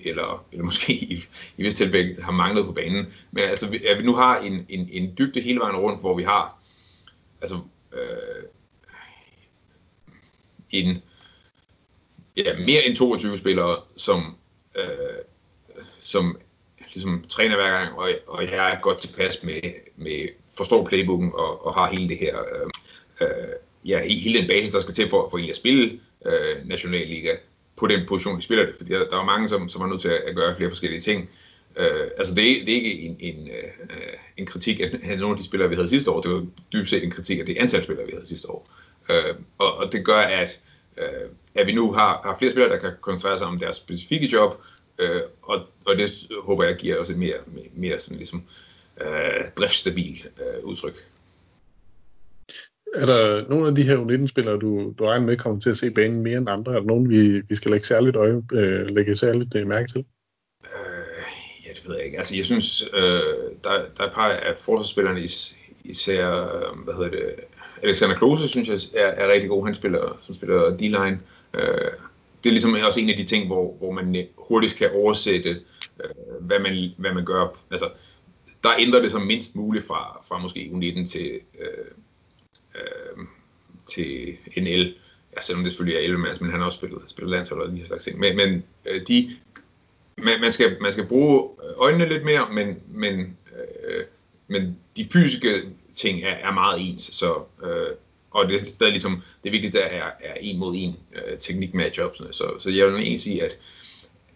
eller, 0.00 0.46
eller 0.52 0.64
måske 0.64 0.92
i, 0.92 1.24
i 1.56 1.62
vist 1.62 1.76
tilfælde 1.76 2.22
har 2.22 2.32
manglet 2.32 2.64
på 2.64 2.72
banen. 2.72 3.06
Men 3.30 3.44
altså, 3.44 3.78
at 3.88 3.98
vi 3.98 4.02
nu 4.02 4.14
har 4.14 4.38
en, 4.38 4.66
en, 4.68 4.88
en 4.92 5.14
dybde 5.18 5.40
hele 5.40 5.60
vejen 5.60 5.76
rundt, 5.76 6.00
hvor 6.00 6.16
vi 6.16 6.22
har 6.22 6.58
altså, 7.40 7.58
øh, 7.92 8.42
en, 10.70 11.02
ja, 12.36 12.58
mere 12.58 12.86
end 12.86 12.96
22 12.96 13.38
spillere, 13.38 13.76
som, 13.96 14.36
øh, 14.74 14.86
som 16.00 16.38
ligesom 16.94 17.24
træner 17.28 17.56
hver 17.56 17.70
gang, 17.70 17.98
og, 17.98 18.08
og 18.26 18.44
jeg 18.44 18.72
er 18.72 18.80
godt 18.80 19.00
tilpas 19.00 19.42
med, 19.42 19.60
med 19.96 20.28
forstår 20.56 20.84
playbooken 20.84 21.32
og, 21.34 21.66
og 21.66 21.74
har 21.74 21.90
hele 21.90 22.08
det 22.08 22.18
her 22.18 22.38
øh, 22.38 22.70
øh, 23.20 23.54
ja, 23.86 24.02
hele 24.06 24.40
den 24.40 24.48
basis, 24.48 24.72
der 24.72 24.80
skal 24.80 24.94
til 24.94 25.08
for, 25.08 25.28
for 25.30 25.38
egentlig 25.38 25.50
at 25.50 25.56
spille 25.56 26.00
øh, 26.26 26.68
Nationalliga 26.68 27.36
på 27.76 27.86
den 27.86 28.06
position, 28.08 28.36
de 28.36 28.42
spiller 28.42 28.66
det. 28.66 28.74
Fordi 28.76 28.92
der, 28.92 28.98
der 28.98 29.16
var 29.16 29.24
mange, 29.24 29.48
som, 29.48 29.68
som 29.68 29.80
var 29.80 29.88
nødt 29.88 30.00
til 30.00 30.08
at, 30.08 30.20
at 30.26 30.36
gøre 30.36 30.56
flere 30.56 30.70
forskellige 30.70 31.00
ting. 31.00 31.30
Øh, 31.76 32.06
altså 32.16 32.34
det 32.34 32.44
det 32.44 32.68
er 32.68 32.74
ikke 32.74 33.00
en, 33.00 33.16
en, 33.20 33.48
øh, 33.48 34.12
en 34.36 34.46
kritik 34.46 34.80
af 34.80 35.18
nogle 35.18 35.30
af 35.30 35.36
de 35.36 35.44
spillere, 35.44 35.68
vi 35.68 35.74
havde 35.74 35.88
sidste 35.88 36.10
år. 36.10 36.20
Det 36.20 36.30
var 36.30 36.46
dybest 36.72 36.90
set 36.90 37.04
en 37.04 37.10
kritik 37.10 37.38
af 37.38 37.46
det 37.46 37.56
antal 37.56 37.84
spillere, 37.84 38.06
vi 38.06 38.12
havde 38.12 38.28
sidste 38.28 38.50
år. 38.50 38.70
Øh, 39.10 39.34
og, 39.58 39.76
og 39.76 39.92
det 39.92 40.04
gør, 40.04 40.18
at, 40.18 40.58
øh, 40.96 41.28
at 41.54 41.66
vi 41.66 41.72
nu 41.72 41.92
har, 41.92 42.20
har 42.24 42.36
flere 42.38 42.52
spillere, 42.52 42.72
der 42.72 42.78
kan 42.78 42.92
koncentrere 43.00 43.38
sig 43.38 43.46
om 43.46 43.58
deres 43.58 43.76
specifikke 43.76 44.28
job, 44.32 44.62
øh, 44.98 45.20
og, 45.42 45.62
og 45.84 45.98
det 45.98 46.10
håber 46.42 46.64
jeg 46.64 46.76
giver 46.76 46.98
os 46.98 47.10
et 47.10 47.18
mere, 47.18 47.36
mere 47.74 48.00
sådan 48.00 48.16
ligesom, 48.16 48.42
øh, 49.00 49.44
driftstabil 49.56 50.24
øh, 50.40 50.64
udtryk. 50.64 51.04
Er 52.96 53.06
der 53.06 53.48
nogle 53.48 53.68
af 53.68 53.74
de 53.74 53.82
her 53.82 53.96
U19-spillere, 53.96 54.58
du, 54.58 54.94
du 54.98 55.04
regner 55.04 55.26
med 55.26 55.36
kommer 55.36 55.60
til 55.60 55.70
at 55.70 55.76
se 55.76 55.90
banen 55.90 56.22
mere 56.22 56.38
end 56.38 56.50
andre? 56.50 56.74
Er 56.74 56.78
der 56.78 56.86
nogen, 56.86 57.08
vi, 57.08 57.40
vi 57.48 57.54
skal 57.54 57.70
lægge 57.70 57.86
særligt 57.86 58.16
øje, 58.16 58.42
øh, 58.52 58.86
lægge 58.86 59.16
særligt 59.16 59.54
øh, 59.54 59.66
mærke 59.66 59.88
til? 59.88 60.04
Øh, 60.64 61.24
ja, 61.66 61.70
det 61.74 61.88
ved 61.88 61.96
jeg 61.96 62.04
ikke. 62.04 62.18
Altså, 62.18 62.36
jeg 62.36 62.44
synes, 62.44 62.88
øh, 62.94 63.00
der, 63.64 63.70
der 63.96 64.02
er 64.02 64.06
et 64.06 64.14
par 64.14 64.28
af 64.28 64.54
forsvarsspillerne, 64.58 65.22
is, 65.22 65.56
især, 65.84 66.30
øh, 66.30 66.78
hvad 66.84 66.94
hedder 66.94 67.10
det, 67.10 67.34
Alexander 67.82 68.16
Klose, 68.16 68.48
synes 68.48 68.68
jeg 68.68 68.80
er, 68.94 69.06
er 69.06 69.32
rigtig 69.32 69.48
god. 69.48 69.66
Han 69.66 69.74
spiller, 69.74 70.18
som 70.22 70.34
spiller 70.34 70.76
D-line. 70.76 71.18
Øh, 71.54 71.90
det 72.44 72.50
er 72.50 72.52
ligesom 72.52 72.76
også 72.86 73.00
en 73.00 73.10
af 73.10 73.16
de 73.16 73.24
ting, 73.24 73.46
hvor, 73.46 73.74
hvor 73.78 73.90
man 73.90 74.26
hurtigt 74.36 74.76
kan 74.76 74.90
oversætte, 74.94 75.50
øh, 76.04 76.10
hvad, 76.40 76.58
man, 76.58 76.90
hvad 76.96 77.14
man 77.14 77.24
gør. 77.24 77.58
Altså, 77.70 77.88
der 78.62 78.70
ændrer 78.78 79.02
det 79.02 79.10
så 79.10 79.18
mindst 79.18 79.56
muligt 79.56 79.86
fra, 79.86 80.24
fra 80.28 80.38
måske 80.38 80.70
U19 80.74 81.10
til, 81.10 81.40
øh, 81.60 81.84
øh, 82.76 83.24
til 83.86 84.36
NL. 84.56 84.94
Ja, 85.36 85.40
selvom 85.42 85.64
det 85.64 85.72
selvfølgelig 85.72 85.98
er 85.98 86.04
11 86.04 86.22
mands, 86.22 86.40
men 86.40 86.50
han 86.50 86.60
har 86.60 86.66
også 86.66 86.78
spillet, 86.78 87.02
spillet 87.06 87.30
landshold 87.30 87.60
og 87.60 87.72
de 87.72 87.78
her 87.78 87.86
slags 87.86 88.04
ting. 88.04 88.18
Men, 88.18 88.36
men 88.36 88.64
øh, 88.86 89.00
de, 89.08 89.36
man, 90.18 90.40
man, 90.40 90.52
skal, 90.52 90.76
man 90.80 90.92
skal 90.92 91.06
bruge 91.06 91.50
øh, 91.64 91.70
øjnene 91.76 92.08
lidt 92.08 92.24
mere, 92.24 92.46
men, 92.52 92.80
men, 92.88 93.36
øh, 93.56 94.04
men 94.48 94.78
de 94.96 95.08
fysiske 95.12 95.62
ting 95.94 96.22
er, 96.22 96.30
er 96.32 96.52
meget 96.52 96.90
ens. 96.90 97.02
Så, 97.02 97.42
øh, 97.64 97.96
og 98.30 98.48
det 98.48 98.62
er 98.62 98.64
stadig 98.64 98.92
ligesom, 98.92 99.22
det 99.44 99.52
vigtigste 99.52 99.80
er, 99.80 100.10
er 100.20 100.34
en 100.40 100.58
mod 100.58 100.74
en 100.76 100.96
øh, 101.14 101.38
teknik 101.38 101.74
matchup. 101.74 102.16
Så, 102.16 102.54
så 102.58 102.70
jeg 102.70 102.86
vil 102.86 102.94
egentlig 102.94 103.20
sige, 103.20 103.44
at, 103.44 103.58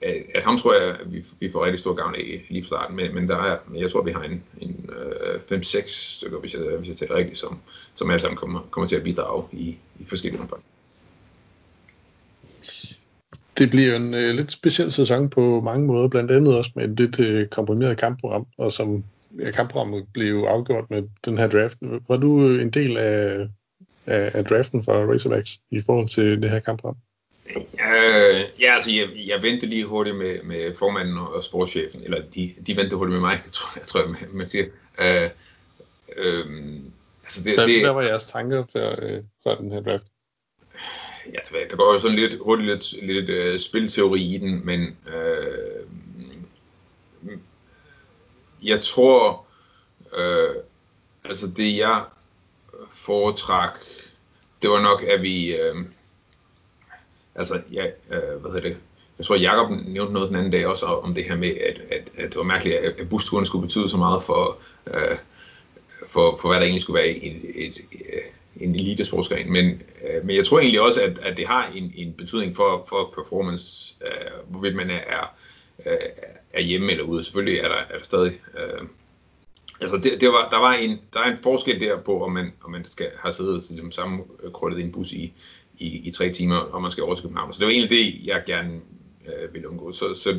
at, 0.00 0.16
at 0.34 0.42
ham 0.42 0.58
tror 0.58 0.74
jeg, 0.74 0.82
at 0.82 1.12
vi, 1.12 1.24
vi 1.40 1.50
får 1.52 1.64
rigtig 1.64 1.78
stor 1.78 1.94
gavn 1.94 2.14
af 2.14 2.46
lige 2.48 2.62
fra 2.62 2.66
starten. 2.66 2.96
Men, 2.96 3.14
men 3.14 3.28
der 3.28 3.36
er, 3.36 3.58
jeg 3.74 3.90
tror, 3.90 4.02
vi 4.02 4.12
har 4.12 4.22
en, 4.22 4.42
en 4.60 4.79
øh, 4.90 5.60
5-6 5.60 6.14
stykker, 6.16 6.38
hvis 6.38 6.54
jeg, 6.54 6.62
hvis 6.78 6.88
jeg 6.88 6.96
tager 6.96 7.14
rigtigt, 7.14 7.38
som, 7.38 7.58
som 7.94 8.10
alle 8.10 8.20
sammen 8.20 8.36
kommer, 8.36 8.60
kommer 8.70 8.88
til 8.88 8.96
at 8.96 9.02
bidrage 9.02 9.44
i, 9.52 9.76
i 10.00 10.04
forskellige 10.04 10.40
omfang. 10.40 10.62
Det 13.58 13.70
bliver 13.70 13.96
en 13.96 14.14
øh, 14.14 14.34
lidt 14.34 14.52
speciel 14.52 14.92
sæson 14.92 15.30
på 15.30 15.60
mange 15.60 15.86
måder, 15.86 16.08
blandt 16.08 16.30
andet 16.30 16.58
også 16.58 16.70
med 16.76 16.84
et 16.84 17.00
lidt 17.00 17.20
øh, 17.20 17.46
komprimeret 17.46 17.98
kampprogram, 17.98 18.46
og 18.58 18.72
som 18.72 19.04
ja, 19.38 19.50
kampprogrammet 19.50 20.06
blev 20.12 20.44
afgjort 20.48 20.90
med 20.90 21.02
den 21.24 21.38
her 21.38 21.48
draft. 21.48 21.78
Var 22.08 22.16
du 22.16 22.48
en 22.48 22.70
del 22.70 22.96
af, 22.96 23.48
af, 24.06 24.30
af 24.34 24.44
draften 24.44 24.82
for 24.82 24.92
Razorbacks 24.92 25.60
i 25.70 25.80
forhold 25.80 26.08
til 26.08 26.42
det 26.42 26.50
her 26.50 26.60
kampprogram? 26.60 26.96
Øh, 27.56 28.40
ja, 28.60 28.74
altså 28.74 28.90
jeg, 28.90 29.08
jeg 29.26 29.42
ventede 29.42 29.66
lige 29.66 29.84
hurtigt 29.84 30.16
med, 30.16 30.42
med 30.42 30.76
formanden 30.76 31.18
og 31.18 31.44
sportschefen, 31.44 32.02
eller 32.02 32.22
de, 32.34 32.54
de 32.66 32.76
ventede 32.76 32.96
hurtigt 32.96 33.12
med 33.12 33.20
mig, 33.20 33.42
jeg 33.44 33.52
tror 33.58 33.70
jeg, 33.76 33.86
tror, 33.86 34.00
jeg 34.00 34.28
man 34.32 34.48
siger. 34.48 34.64
Øh, 34.98 35.30
øh, 36.16 36.46
altså 37.24 37.42
det, 37.44 37.54
hvad, 37.54 37.66
det, 37.66 37.82
hvad 37.82 37.92
var 37.92 38.02
jeres 38.02 38.26
tanker 38.26 38.64
for, 38.72 39.04
øh, 39.04 39.22
for 39.42 39.54
den 39.54 39.72
her 39.72 39.80
draft? 39.80 40.06
Ja, 41.26 41.58
der 41.70 41.76
går 41.76 41.92
jo 41.92 42.00
sådan 42.00 42.16
lidt 42.16 42.38
hurtigt 42.40 42.68
lidt, 42.68 43.02
lidt 43.02 43.54
uh, 43.54 43.60
spilteori 43.60 44.22
i 44.22 44.38
den, 44.38 44.66
men 44.66 44.96
øh, 45.06 45.86
jeg 48.62 48.80
tror, 48.80 49.46
øh, 50.16 50.54
altså 51.24 51.46
det 51.46 51.76
jeg 51.76 52.04
foretræk, 52.92 53.70
det 54.62 54.70
var 54.70 54.80
nok, 54.80 55.02
at 55.02 55.22
vi, 55.22 55.56
øh, 55.56 55.76
altså, 57.34 57.60
ja, 57.72 57.86
øh, 57.86 58.40
hvad 58.40 58.52
hedder 58.52 58.68
det, 58.68 58.76
jeg 59.18 59.26
tror, 59.26 59.36
Jacob 59.36 59.70
nævnte 59.70 60.12
noget 60.12 60.28
den 60.28 60.36
anden 60.36 60.52
dag 60.52 60.66
også 60.66 60.86
om 60.86 61.14
det 61.14 61.24
her 61.24 61.36
med, 61.36 61.48
at, 61.48 61.80
at, 61.90 62.10
at 62.16 62.28
det 62.28 62.36
var 62.36 62.42
mærkeligt, 62.42 62.76
at 62.76 63.08
busturen 63.08 63.46
skulle 63.46 63.66
betyde 63.66 63.88
så 63.88 63.96
meget 63.96 64.22
for, 64.22 64.58
øh, 64.86 65.18
for, 66.06 66.38
for 66.40 66.48
hvad 66.48 66.56
der 66.56 66.62
egentlig 66.62 66.82
skulle 66.82 67.02
være 67.02 67.08
et, 67.08 67.42
et, 67.54 67.78
et, 67.92 68.02
en 68.56 68.74
elitesportsgren. 68.74 69.52
Men, 69.52 69.82
øh, 70.02 70.24
men 70.24 70.36
jeg 70.36 70.46
tror 70.46 70.58
egentlig 70.58 70.80
også, 70.80 71.02
at, 71.02 71.18
at 71.18 71.36
det 71.36 71.46
har 71.46 71.72
en, 71.74 71.92
en 71.96 72.12
betydning 72.12 72.56
for, 72.56 72.86
for 72.88 73.12
performance, 73.14 73.94
øh, 74.06 74.50
hvorvidt 74.50 74.76
man 74.76 74.90
er, 74.90 75.00
er, 75.78 75.96
er 76.52 76.60
hjemme 76.60 76.90
eller 76.90 77.04
ude. 77.04 77.24
Selvfølgelig 77.24 77.58
er 77.58 77.68
der, 77.68 77.76
er 77.90 77.96
der 77.98 78.04
stadig... 78.04 78.32
Øh, 78.58 78.86
altså 79.80 79.96
det, 79.96 80.20
det 80.20 80.28
var, 80.28 80.48
der, 80.50 80.58
var 80.58 80.72
en, 80.72 81.00
der 81.12 81.20
er 81.20 81.30
en 81.32 81.38
forskel 81.42 81.80
der 81.80 82.00
på, 82.00 82.24
om 82.24 82.32
man, 82.32 82.52
om 82.64 82.70
man 82.70 82.84
skal 82.88 83.10
have 83.22 83.32
siddet 83.32 83.64
til 83.64 83.76
den 83.76 83.92
samme 83.92 84.22
øh, 84.42 84.52
krøllet 84.52 84.78
i 84.78 84.82
en 84.82 84.92
bus 84.92 85.12
i, 85.12 85.32
i, 85.80 86.08
i 86.08 86.10
tre 86.10 86.32
timer, 86.32 86.56
og 86.56 86.82
man 86.82 86.90
skal 86.90 87.04
over 87.04 87.14
til 87.14 87.22
København. 87.22 87.52
Så 87.52 87.58
det 87.58 87.66
var 87.66 87.72
egentlig 87.72 87.90
det, 87.90 88.26
jeg 88.26 88.42
gerne 88.46 88.80
øh, 89.26 89.54
ville 89.54 89.68
undgå. 89.68 89.92
Så, 89.92 90.14
så 90.14 90.30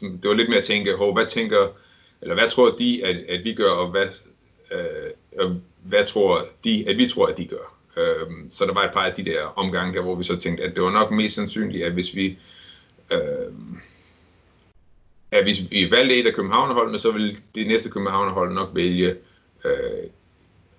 det 0.00 0.28
var 0.28 0.34
lidt 0.34 0.48
mere 0.48 0.58
at 0.58 0.64
tænke, 0.64 0.96
hov, 0.96 1.14
hvad 1.14 1.26
tænker, 1.26 1.68
eller 2.22 2.34
hvad 2.34 2.50
tror 2.50 2.70
de, 2.70 3.04
at, 3.04 3.16
at 3.16 3.44
vi 3.44 3.54
gør, 3.54 3.70
og 3.70 3.90
hvad, 3.90 4.06
øh, 4.72 5.50
hvad 5.82 6.06
tror 6.06 6.46
de, 6.64 6.88
at 6.88 6.96
vi 6.96 7.08
tror, 7.08 7.26
at 7.26 7.38
de 7.38 7.46
gør. 7.46 7.78
Øh, 7.96 8.30
så 8.50 8.64
der 8.64 8.74
var 8.74 8.84
et 8.84 8.92
par 8.92 9.06
af 9.06 9.14
de 9.14 9.24
der 9.24 9.42
omgange 9.42 9.94
der, 9.94 10.02
hvor 10.02 10.14
vi 10.14 10.24
så 10.24 10.36
tænkte, 10.36 10.64
at 10.64 10.74
det 10.74 10.82
var 10.82 10.92
nok 10.92 11.10
mest 11.10 11.34
sandsynligt, 11.34 11.84
at 11.84 11.92
hvis 11.92 12.14
vi 12.14 12.38
øh, 13.12 13.52
at 15.30 15.44
hvis 15.44 15.62
vi 15.70 15.90
valgte 15.90 16.16
et 16.16 16.26
af 16.26 16.34
Københavnerholdene, 16.34 16.98
så 16.98 17.10
ville 17.10 17.36
det 17.54 17.66
næste 17.66 17.90
Københavnerhold 17.90 18.52
nok 18.52 18.70
vælge 18.74 19.16
øh, 19.64 20.10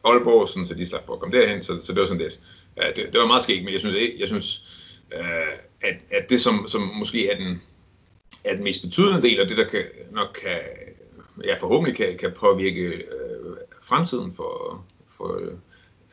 Aalborg, 0.03 0.49
sådan, 0.49 0.65
så 0.65 0.73
de 0.73 0.85
slap 0.85 1.05
for 1.05 1.13
at 1.13 1.19
komme 1.19 1.37
derhen. 1.37 1.63
Så, 1.63 1.81
så 1.81 1.93
det 1.93 2.01
var 2.01 2.07
sådan 2.07 2.21
lidt. 2.21 2.39
Det, 2.82 2.96
det 2.96 3.20
var 3.20 3.27
meget 3.27 3.44
skægt, 3.44 3.63
men 3.63 3.74
jeg 3.74 3.79
synes, 3.79 3.96
jeg 4.20 4.27
synes 4.27 4.65
øh, 5.13 5.58
at, 5.82 5.96
at 6.12 6.29
det, 6.29 6.41
som, 6.41 6.67
som 6.67 6.82
måske 6.82 7.32
er 7.32 7.38
den, 7.38 7.62
er 8.44 8.53
den 8.55 8.63
mest 8.63 8.84
betydende 8.84 9.22
del, 9.22 9.41
og 9.41 9.50
det 9.50 9.58
der 9.58 9.70
kan, 9.70 9.84
nok 10.12 10.39
kan, 10.41 10.60
ja, 11.44 11.55
forhåbentlig 11.55 11.96
kan, 11.96 12.17
kan 12.17 12.32
påvirke 12.32 12.82
øh, 12.82 13.03
fremtiden 13.84 14.34
for, 14.36 14.86
for 15.10 15.41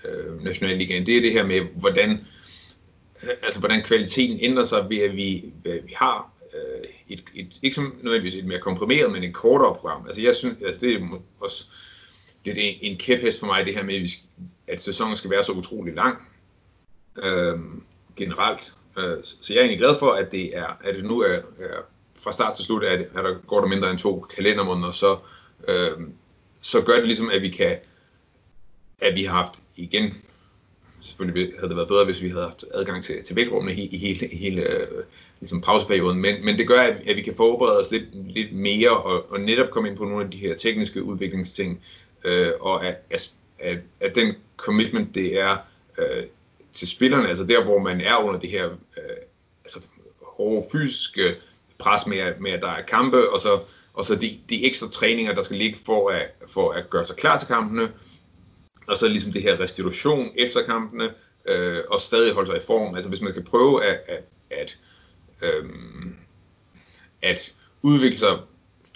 øh, 0.04 0.44
Nationalligaen, 0.44 1.06
det 1.06 1.16
er 1.16 1.20
det 1.20 1.32
her 1.32 1.46
med, 1.46 1.60
hvordan, 1.60 2.10
øh, 3.22 3.30
altså, 3.42 3.60
hvordan 3.60 3.82
kvaliteten 3.82 4.38
ændrer 4.40 4.64
sig 4.64 4.90
ved, 4.90 4.98
at 4.98 5.16
vi, 5.16 5.52
vi 5.64 5.92
har 5.96 6.32
øh, 6.54 6.88
et, 7.08 7.24
et, 7.34 7.48
ikke 7.62 7.74
som 7.74 7.94
nødvendigvis 8.02 8.34
et 8.34 8.44
mere 8.44 8.60
komprimeret, 8.60 9.12
men 9.12 9.24
et 9.24 9.34
kortere 9.34 9.74
program. 9.74 10.06
Altså 10.06 10.22
jeg 10.22 10.36
synes, 10.36 10.56
altså 10.66 10.80
det 10.80 10.94
er 10.94 11.20
også 11.40 11.64
det 12.44 12.52
er 12.52 12.72
en 12.80 12.98
kæphest 12.98 13.40
for 13.40 13.46
mig, 13.46 13.66
det 13.66 13.74
her 13.74 13.82
med, 13.82 14.08
at 14.66 14.80
sæsonen 14.80 15.16
skal 15.16 15.30
være 15.30 15.44
så 15.44 15.52
utrolig 15.52 15.94
lang 15.94 16.18
øh, 17.22 17.58
generelt. 18.16 18.74
Øh, 18.98 19.16
så 19.22 19.52
jeg 19.54 19.56
er 19.56 19.64
egentlig 19.64 19.78
glad 19.78 19.98
for, 19.98 20.12
at 20.12 20.32
det 20.32 20.56
er, 20.56 20.78
at 20.84 20.94
det 20.94 21.04
nu 21.04 21.20
er, 21.20 21.34
er 21.58 21.82
fra 22.22 22.32
start 22.32 22.56
til 22.56 22.64
slut, 22.64 22.84
at, 22.84 23.00
at 23.00 23.24
der 23.24 23.34
går 23.46 23.60
der 23.60 23.68
mindre 23.68 23.90
end 23.90 23.98
to 23.98 24.26
kalendermåneder, 24.36 24.92
så, 24.92 25.18
øh, 25.68 26.06
så 26.60 26.82
gør 26.82 26.96
det 26.96 27.06
ligesom, 27.06 27.30
at 27.30 27.42
vi 27.42 27.48
kan, 27.48 27.76
at 28.98 29.14
vi 29.14 29.24
har 29.24 29.36
haft 29.36 29.52
igen, 29.76 30.14
selvfølgelig 31.00 31.52
havde 31.58 31.68
det 31.68 31.76
været 31.76 31.88
bedre, 31.88 32.04
hvis 32.04 32.22
vi 32.22 32.28
havde 32.28 32.44
haft 32.44 32.64
adgang 32.74 33.02
til, 33.02 33.24
til 33.24 33.36
vægtrummene 33.36 33.74
i, 33.74 33.86
i 33.86 33.98
hele, 33.98 34.28
hele 34.28 34.62
øh, 34.62 35.04
ligesom 35.40 35.60
pauseperioden, 35.60 36.20
men, 36.20 36.44
men 36.44 36.58
det 36.58 36.68
gør, 36.68 36.80
at, 36.80 37.08
at 37.08 37.16
vi 37.16 37.22
kan 37.22 37.34
forberede 37.34 37.78
os 37.78 37.90
lidt, 37.90 38.34
lidt 38.34 38.52
mere 38.52 38.90
og, 38.90 39.32
og 39.32 39.40
netop 39.40 39.70
komme 39.70 39.88
ind 39.88 39.96
på 39.96 40.04
nogle 40.04 40.24
af 40.24 40.30
de 40.30 40.38
her 40.38 40.56
tekniske 40.56 41.02
udviklingsting, 41.02 41.82
øh, 42.24 42.52
og 42.60 42.86
at, 42.86 42.96
at, 43.10 43.30
at, 43.58 43.78
at 44.00 44.14
den 44.14 44.34
commitment, 44.56 45.14
det 45.14 45.40
er 45.40 45.56
øh, 45.98 46.24
til 46.72 46.88
spillerne, 46.88 47.28
altså 47.28 47.44
der, 47.44 47.64
hvor 47.64 47.78
man 47.78 48.00
er 48.00 48.16
under 48.16 48.40
det 48.40 48.50
her 48.50 48.64
øh, 48.66 49.16
altså, 49.64 49.80
hårde 50.22 50.66
fysiske 50.72 51.36
pres 51.78 52.06
med, 52.06 52.32
med, 52.40 52.50
at 52.50 52.62
der 52.62 52.68
er 52.68 52.82
kampe, 52.82 53.30
og 53.30 53.40
så, 53.40 53.60
og 53.94 54.04
så 54.04 54.14
de, 54.14 54.38
de 54.50 54.66
ekstra 54.66 54.88
træninger, 54.88 55.34
der 55.34 55.42
skal 55.42 55.56
ligge 55.56 55.78
for 55.86 56.10
at, 56.10 56.30
for 56.48 56.72
at 56.72 56.90
gøre 56.90 57.06
sig 57.06 57.16
klar 57.16 57.38
til 57.38 57.48
kampene, 57.48 57.92
og 58.86 58.96
så 58.96 59.08
ligesom 59.08 59.32
det 59.32 59.42
her 59.42 59.60
restitution 59.60 60.30
efter 60.38 60.62
kampene, 60.62 61.10
øh, 61.46 61.80
og 61.90 62.00
stadig 62.00 62.34
holde 62.34 62.50
sig 62.50 62.56
i 62.56 62.66
form. 62.66 62.94
Altså 62.94 63.08
hvis 63.08 63.20
man 63.20 63.32
skal 63.32 63.44
prøve 63.44 63.84
at, 63.84 64.00
at, 64.08 64.24
at 64.50 64.78
øh, 65.42 65.64
at 67.22 67.52
udvikle 67.82 68.18
sig 68.18 68.38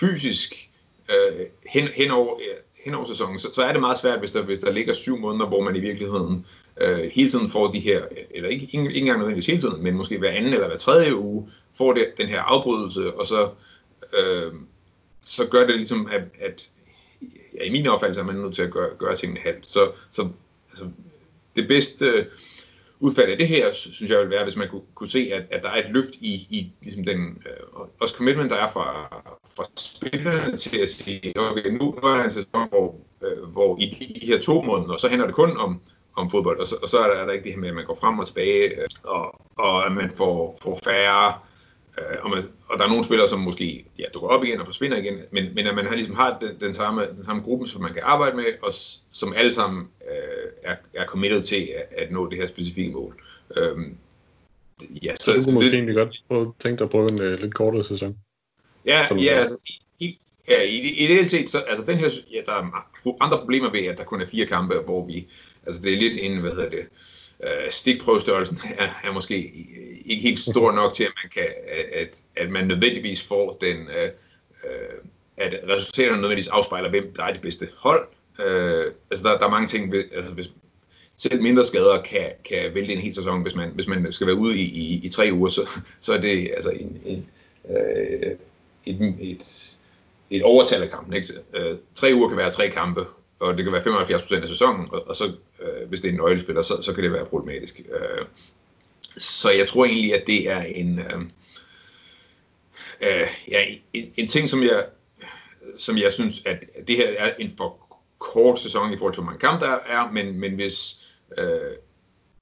fysisk 0.00 0.70
øh, 1.08 1.46
hen, 1.66 1.88
hen, 1.88 2.10
over, 2.10 2.34
øh, 2.34 2.56
hen 2.84 2.94
over 2.94 3.06
sæsonen, 3.06 3.38
så, 3.38 3.48
så 3.54 3.62
er 3.62 3.72
det 3.72 3.80
meget 3.80 3.98
svært, 3.98 4.18
hvis 4.18 4.30
der, 4.30 4.42
hvis 4.42 4.58
der 4.58 4.72
ligger 4.72 4.94
syv 4.94 5.18
måneder, 5.18 5.46
hvor 5.46 5.62
man 5.62 5.76
i 5.76 5.80
virkeligheden 5.80 6.46
øh, 6.80 7.10
hele 7.12 7.30
tiden 7.30 7.50
får 7.50 7.72
de 7.72 7.80
her, 7.80 8.02
eller 8.30 8.48
ikke, 8.48 8.64
ikke, 8.64 8.78
ikke 8.78 8.98
engang 8.98 9.18
nødvendigvis 9.18 9.46
hele 9.46 9.60
tiden, 9.60 9.82
men 9.82 9.94
måske 9.94 10.18
hver 10.18 10.30
anden 10.30 10.52
eller 10.52 10.68
hver 10.68 10.76
tredje 10.76 11.16
uge, 11.16 11.50
får 11.78 11.92
det, 11.92 12.12
den 12.18 12.26
her 12.26 12.40
afbrydelse, 12.40 13.14
og 13.14 13.26
så, 13.26 13.50
øh, 14.18 14.52
så 15.24 15.46
gør 15.46 15.66
det 15.66 15.76
ligesom, 15.76 16.08
at, 16.12 16.22
at 16.40 16.68
ja, 17.54 17.64
i 17.64 17.70
min 17.70 17.86
opfattelse 17.86 18.20
er 18.20 18.24
man 18.24 18.34
nødt 18.36 18.54
til 18.54 18.62
at 18.62 18.70
gøre, 18.70 18.90
gøre 18.98 19.16
tingene 19.16 19.40
halvt. 19.40 19.66
Så, 19.66 19.92
så 20.10 20.28
altså, 20.70 20.84
det 21.56 21.68
bedste 21.68 22.26
udfald 23.00 23.30
af 23.30 23.38
det 23.38 23.48
her, 23.48 23.72
synes 23.72 24.10
jeg 24.10 24.20
vil 24.20 24.30
være, 24.30 24.44
hvis 24.44 24.56
man 24.56 24.68
kunne, 24.68 24.82
kunne 24.94 25.08
se, 25.08 25.30
at, 25.32 25.42
at 25.50 25.62
der 25.62 25.68
er 25.68 25.84
et 25.84 25.92
løft 25.92 26.14
i, 26.20 26.34
i 26.34 26.72
ligesom 26.82 27.04
den, 27.04 27.42
øh, 27.46 27.80
også 28.00 28.14
commitment, 28.14 28.50
der 28.50 28.56
er 28.56 28.72
fra, 28.72 29.08
fra 29.56 29.64
spillerne 29.76 30.56
til 30.56 30.78
at 30.78 30.90
sige, 30.90 31.38
okay, 31.38 31.70
nu, 31.70 31.78
nu 31.78 32.08
er 32.08 32.16
der 32.16 32.24
en 32.24 32.30
sæson, 32.30 32.68
hvor, 32.68 33.00
øh, 33.22 33.42
hvor 33.42 33.78
i 33.80 33.84
de, 33.84 34.20
de 34.20 34.26
her 34.26 34.40
to 34.40 34.62
måneder, 34.62 34.96
så 34.96 35.08
handler 35.08 35.26
det 35.26 35.34
kun 35.34 35.56
om, 35.56 35.80
om 36.16 36.30
fodbold, 36.30 36.60
og 36.60 36.66
så, 36.66 36.76
og 36.82 36.88
så 36.88 36.98
er, 36.98 37.06
der, 37.06 37.14
er 37.14 37.26
der 37.26 37.32
ikke 37.32 37.44
det 37.44 37.52
her 37.52 37.60
med, 37.60 37.68
at 37.68 37.74
man 37.74 37.86
går 37.86 37.98
frem 38.00 38.18
og 38.18 38.26
tilbage, 38.26 38.80
øh, 38.80 38.88
og, 39.04 39.40
og 39.56 39.86
at 39.86 39.92
man 39.92 40.10
får, 40.14 40.58
får 40.62 40.80
færre, 40.84 41.34
øh, 41.98 42.16
og, 42.22 42.30
man, 42.30 42.44
og 42.68 42.78
der 42.78 42.84
er 42.84 42.88
nogle 42.88 43.04
spillere, 43.04 43.28
som 43.28 43.40
måske 43.40 43.84
ja, 43.98 44.04
dukker 44.14 44.28
op 44.28 44.44
igen 44.44 44.60
og 44.60 44.66
forsvinder 44.66 44.96
igen, 44.96 45.14
men, 45.30 45.54
men 45.54 45.66
at 45.66 45.74
man 45.74 45.86
har, 45.86 45.94
ligesom 45.94 46.14
har 46.14 46.38
den, 46.40 46.60
den, 46.60 46.74
samme, 46.74 47.06
den 47.16 47.24
samme 47.24 47.42
gruppe, 47.42 47.68
som 47.68 47.82
man 47.82 47.92
kan 47.92 48.02
arbejde 48.04 48.36
med, 48.36 48.44
og 48.62 48.72
som 49.12 49.32
alle 49.36 49.54
sammen 49.54 49.88
øh, 50.10 50.50
er, 50.62 50.76
er 50.94 51.06
committed 51.06 51.42
til 51.42 51.68
at, 51.76 52.04
at 52.04 52.12
nå 52.12 52.30
det 52.30 52.38
her 52.38 52.46
specifikke 52.46 52.92
mål. 52.92 53.22
Øh, 53.56 53.76
ja, 55.02 55.14
så, 55.20 55.32
du 55.32 55.42
kunne 55.42 55.54
måske 55.54 55.70
det, 55.70 55.74
egentlig 55.74 55.96
godt 55.96 56.22
prøve, 56.28 56.54
tænke 56.58 56.78
dig 56.78 56.84
at 56.84 56.90
prøve 56.90 57.12
en 57.12 57.32
uh, 57.32 57.40
lidt 57.40 57.54
kortere 57.54 57.84
sæson. 57.84 58.16
Ja, 58.86 59.06
ja 59.18 59.32
altså, 59.32 59.56
i, 59.98 60.18
ja, 60.48 60.62
i, 60.62 60.78
ideelt 61.04 61.30
set, 61.30 61.50
så, 61.50 61.58
altså 61.58 61.86
den 61.86 61.98
her, 61.98 62.08
ja, 62.32 62.40
der 62.46 62.52
er 62.52 62.86
andre 63.20 63.38
problemer 63.38 63.70
ved, 63.70 63.80
at 63.80 63.98
der 63.98 64.04
kun 64.04 64.20
er 64.20 64.26
fire 64.26 64.46
kampe, 64.46 64.74
hvor 64.74 65.06
vi, 65.06 65.26
altså 65.66 65.82
det 65.82 65.92
er 65.92 65.96
lidt 65.96 66.18
en, 66.22 66.38
hvad 66.38 66.50
hedder 66.50 66.70
det, 66.70 66.88
øh, 67.42 67.70
stikprøvestørrelsen 67.70 68.60
er, 68.78 68.88
er 69.04 69.12
måske 69.12 69.36
ikke 70.06 70.22
helt 70.22 70.38
stor 70.38 70.72
nok 70.72 70.94
til, 70.94 71.04
at 71.04 71.12
man 71.24 71.30
kan, 71.34 71.46
at, 71.94 72.22
at 72.36 72.50
man 72.50 72.66
nødvendigvis 72.66 73.22
får 73.22 73.58
den, 73.60 73.76
øh, 73.76 74.10
øh 74.64 74.98
at 75.36 75.60
resultaterne 75.68 76.20
nødvendigvis 76.20 76.48
afspejler, 76.48 76.90
hvem 76.90 77.14
der 77.16 77.24
er 77.24 77.32
det 77.32 77.40
bedste 77.40 77.68
hold. 77.76 78.08
Øh, 78.44 78.92
altså 79.10 79.28
der, 79.28 79.38
der 79.38 79.46
er 79.46 79.50
mange 79.50 79.68
ting, 79.68 79.92
ved, 79.92 80.04
altså 80.14 80.32
hvis, 80.32 80.50
selv 81.16 81.42
mindre 81.42 81.64
skader 81.64 82.02
kan, 82.02 82.30
kan 82.44 82.74
vælte 82.74 82.92
en 82.92 82.98
hel 82.98 83.14
sæson, 83.14 83.42
hvis 83.42 83.54
man, 83.54 83.70
hvis 83.74 83.86
man 83.86 84.12
skal 84.12 84.26
være 84.26 84.36
ude 84.36 84.58
i, 84.58 84.62
i, 84.62 85.00
i 85.06 85.08
tre 85.08 85.28
uger, 85.32 85.48
så, 85.48 85.68
så 86.00 86.12
er 86.12 86.20
det 86.20 86.50
altså 86.56 86.70
en, 86.70 87.00
en, 87.04 87.26
øh, 87.76 88.32
et, 88.86 89.14
et, 89.20 89.76
et 90.30 90.42
overtal 90.42 90.82
af 90.82 90.90
kampen. 90.90 91.14
Ikke? 91.14 91.28
Øh, 91.54 91.76
tre 91.94 92.10
uger 92.14 92.28
kan 92.28 92.36
være 92.36 92.50
tre 92.50 92.68
kampe, 92.70 93.06
og 93.38 93.56
det 93.56 93.64
kan 93.64 93.72
være 93.72 93.82
75% 93.82 94.42
af 94.42 94.48
sæsonen, 94.48 94.86
og, 94.90 95.08
og 95.08 95.16
så 95.16 95.32
øh, 95.62 95.88
hvis 95.88 96.00
det 96.00 96.08
er 96.08 96.12
en 96.12 96.18
nøglespiller, 96.18 96.62
så, 96.62 96.82
så 96.82 96.92
kan 96.92 97.04
det 97.04 97.12
være 97.12 97.26
problematisk. 97.26 97.80
Øh, 97.80 98.26
så 99.16 99.50
jeg 99.50 99.68
tror 99.68 99.84
egentlig, 99.84 100.14
at 100.14 100.26
det 100.26 100.50
er 100.50 100.62
en, 100.62 100.98
øh, 100.98 101.20
øh, 103.00 103.28
ja, 103.48 103.64
en, 103.92 104.12
en 104.16 104.28
ting, 104.28 104.50
som 104.50 104.62
jeg, 104.62 104.86
som 105.76 105.98
jeg 105.98 106.12
synes, 106.12 106.42
at 106.46 106.64
det 106.88 106.96
her 106.96 107.08
er 107.18 107.34
en 107.38 107.54
for 107.56 107.86
kort 108.18 108.58
sæson 108.58 108.92
i 108.92 108.96
forhold 108.96 109.14
til, 109.14 109.22
hvor 109.22 109.32
mange 109.32 109.40
kampe 109.40 109.64
der 109.64 109.78
er, 109.86 110.10
men, 110.12 110.40
men 110.40 110.54
hvis, 110.54 111.00
øh, 111.38 111.76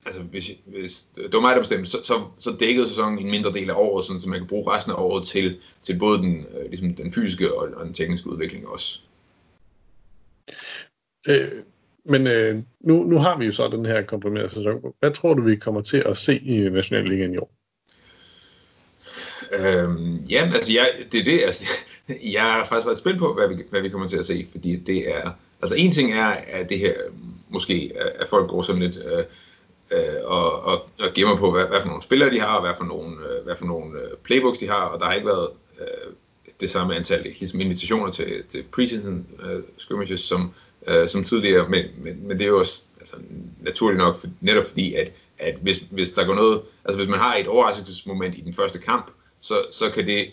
altså 0.06 0.22
hvis, 0.22 0.50
hvis 0.64 1.04
det 1.16 1.32
var 1.32 1.40
mig, 1.40 1.54
der 1.54 1.60
bestemte, 1.60 1.90
så, 1.90 1.98
så, 2.04 2.22
så 2.38 2.56
dækkede 2.60 2.88
sæsonen 2.88 3.18
en 3.18 3.30
mindre 3.30 3.52
del 3.52 3.70
af 3.70 3.74
året, 3.74 4.04
sådan, 4.04 4.22
så 4.22 4.28
man 4.28 4.38
kan 4.38 4.48
bruge 4.48 4.72
resten 4.72 4.92
af 4.92 4.96
året 4.96 5.26
til, 5.26 5.60
til 5.82 5.98
både 5.98 6.18
den, 6.18 6.46
øh, 6.58 6.70
ligesom 6.70 6.94
den 6.94 7.12
fysiske 7.12 7.54
og, 7.54 7.68
og 7.76 7.86
den 7.86 7.94
tekniske 7.94 8.30
udvikling 8.30 8.68
også. 8.68 9.00
Øh, 11.31 11.62
men 12.04 12.26
øh, 12.26 12.62
nu, 12.81 13.02
nu 13.02 13.19
har 13.19 13.38
vi 13.38 13.45
jo 13.45 13.52
så 13.52 13.69
den 13.69 13.87
her 13.87 14.02
komprimerede 14.02 14.49
sæson. 14.49 14.95
Hvad 15.00 15.11
tror 15.11 15.35
du, 15.35 15.43
vi 15.43 15.57
kommer 15.57 15.81
til 15.81 16.02
at 16.07 16.16
se 16.16 16.38
i 16.38 16.69
Nationalligaen 16.69 17.35
i 17.35 17.37
år? 17.37 17.54
Øhm, 19.52 20.16
ja, 20.16 20.50
altså 20.54 20.73
jeg, 20.73 20.90
det 21.12 21.21
er 21.21 21.25
det, 21.25 21.43
altså, 21.43 21.64
jeg 22.37 22.43
har 22.43 22.64
faktisk 22.64 22.87
været 22.87 22.99
spændt 22.99 23.19
på, 23.19 23.35
hvad 23.35 23.49
vi, 23.49 23.62
hvad 23.71 23.81
vi 23.81 23.88
kommer 23.88 24.09
til 24.09 24.16
at 24.16 24.26
se, 24.26 24.47
fordi 24.50 24.76
det 24.76 25.16
er, 25.16 25.31
altså 25.62 25.76
en 25.76 25.93
ting 25.93 26.12
er, 26.12 26.26
at 26.26 26.69
det 26.69 26.78
her, 26.78 26.95
måske, 27.49 27.93
at 28.21 28.28
folk 28.28 28.50
går 28.50 28.62
sådan 28.62 28.83
lidt, 28.83 28.97
øh, 28.97 29.25
øh, 29.90 30.21
og, 30.25 30.62
og, 30.62 30.88
og 31.00 31.09
gemmer 31.14 31.37
på, 31.37 31.50
hvad, 31.50 31.64
hvad 31.64 31.81
for 31.81 31.88
nogle 31.88 32.02
spillere 32.02 32.31
de 32.31 32.40
har, 32.40 32.54
og 32.54 32.61
hvad 32.61 32.75
for 32.76 32.85
nogle, 32.85 33.16
øh, 33.16 33.45
hvad 33.45 33.57
for 33.57 33.64
nogle 33.64 34.00
øh, 34.00 34.16
playbooks 34.25 34.59
de 34.59 34.69
har, 34.69 34.83
og 34.83 35.00
der 35.00 35.07
har 35.07 35.12
ikke 35.12 35.26
været 35.26 35.49
øh, 35.81 36.12
det 36.61 36.71
samme 36.71 36.97
antal 36.97 37.23
ligesom 37.23 37.61
invitationer 37.61 38.11
til, 38.11 38.43
til 38.49 38.62
preseason 38.73 39.26
øh, 39.43 39.62
skirmishes 39.76 40.21
som, 40.21 40.52
øh, 40.86 41.08
som 41.08 41.24
tidligere, 41.24 41.68
men, 41.68 41.84
men, 41.98 42.28
men 42.28 42.38
det 42.38 42.44
er 42.44 42.48
jo 42.48 42.58
også 42.58 42.82
altså, 43.00 43.16
naturligt 43.60 43.98
nok, 43.98 44.20
for, 44.20 44.26
netop 44.40 44.68
fordi, 44.68 44.94
at, 44.94 45.12
at 45.38 45.54
hvis, 45.62 45.82
hvis 45.90 46.12
der 46.12 46.25
går 46.25 46.34
noget, 46.34 46.62
altså 46.84 46.99
hvis 46.99 47.10
man 47.10 47.20
har 47.20 47.36
et 47.36 47.47
overraskelsesmoment 47.47 48.38
i 48.38 48.40
den 48.40 48.54
første 48.54 48.78
kamp, 48.78 49.10
så, 49.40 49.54
så 49.70 49.90
kan 49.90 50.06
det 50.06 50.30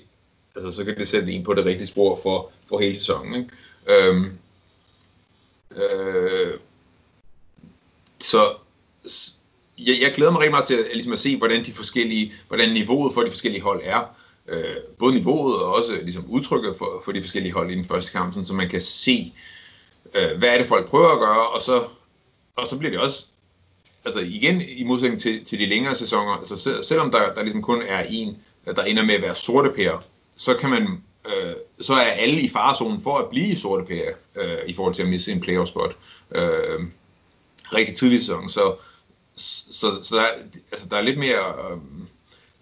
altså 0.55 0.71
så 0.71 0.85
kan 0.85 0.97
det 0.97 1.07
sætte 1.07 1.31
en 1.31 1.43
på 1.43 1.53
det 1.53 1.65
rigtige 1.65 1.87
spor 1.87 2.19
for, 2.23 2.51
for 2.69 2.79
hele 2.79 2.97
sæsonen. 2.97 3.35
Ikke? 3.35 4.07
Øhm, 4.07 4.31
øh, 5.75 6.53
så 8.19 8.53
jeg, 9.77 9.95
jeg 10.01 10.13
glæder 10.15 10.31
mig 10.31 10.39
rigtig 10.39 10.51
meget 10.51 10.67
til 10.67 10.75
at, 10.75 10.85
ligesom 10.93 11.13
at 11.13 11.19
se, 11.19 11.37
hvordan 11.37 11.65
de 11.65 11.73
forskellige, 11.73 12.33
hvordan 12.47 12.73
niveauet 12.73 13.13
for 13.13 13.21
de 13.21 13.31
forskellige 13.31 13.61
hold 13.61 13.81
er. 13.83 14.15
Øh, 14.47 14.75
både 14.99 15.15
niveauet 15.15 15.55
og 15.55 15.75
også 15.75 15.99
ligesom 16.03 16.25
udtrykket 16.29 16.75
for, 16.77 17.01
for 17.05 17.11
de 17.11 17.21
forskellige 17.21 17.53
hold 17.53 17.71
i 17.71 17.75
den 17.75 17.85
første 17.85 18.11
kamp, 18.11 18.33
sådan, 18.33 18.45
så 18.45 18.53
man 18.53 18.69
kan 18.69 18.81
se, 18.81 19.33
øh, 19.35 19.51
Øh, 20.13 20.37
hvad 20.37 20.49
er 20.49 20.57
det 20.57 20.67
folk 20.67 20.89
prøver 20.89 21.09
at 21.09 21.19
gøre, 21.19 21.47
og 21.47 21.61
så, 21.61 21.83
og 22.55 22.67
så 22.67 22.77
bliver 22.77 22.91
det 22.91 22.99
også, 22.99 23.25
altså 24.05 24.19
igen 24.19 24.61
i 24.61 24.83
modsætning 24.83 25.21
til, 25.21 25.45
til 25.45 25.59
de 25.59 25.65
længere 25.65 25.95
sæsoner, 25.95 26.31
altså 26.31 26.57
selv, 26.57 26.83
selvom 26.83 27.11
der, 27.11 27.33
der 27.33 27.43
ligesom 27.43 27.61
kun 27.61 27.81
er 27.81 28.03
en, 28.09 28.37
der 28.65 28.83
ender 28.83 29.03
med 29.03 29.15
at 29.15 29.21
være 29.21 29.35
sorte 29.35 29.69
pære, 29.69 30.01
så 30.37 30.53
kan 30.53 30.69
man, 30.69 31.03
øh, 31.25 31.53
så 31.81 31.93
er 31.93 31.99
alle 31.99 32.41
i 32.41 32.49
farezonen 32.49 33.03
for 33.03 33.17
at 33.17 33.29
blive 33.29 33.57
sorte 33.57 33.85
pære, 33.85 34.13
øh, 34.35 34.57
i 34.67 34.73
forhold 34.73 34.93
til 34.93 35.03
at 35.03 35.09
misse 35.09 35.31
en 35.31 35.41
playoff 35.41 35.69
spot. 35.69 35.95
Øh, 36.35 36.79
rigtig 37.73 37.95
tidlig 37.95 38.19
sæson, 38.19 38.49
så 38.49 38.75
så, 39.35 40.03
så 40.03 40.15
der, 40.15 40.27
altså, 40.71 40.87
der 40.89 40.97
er 40.97 41.01
lidt 41.01 41.19
mere 41.19 41.71
øh, 41.71 41.77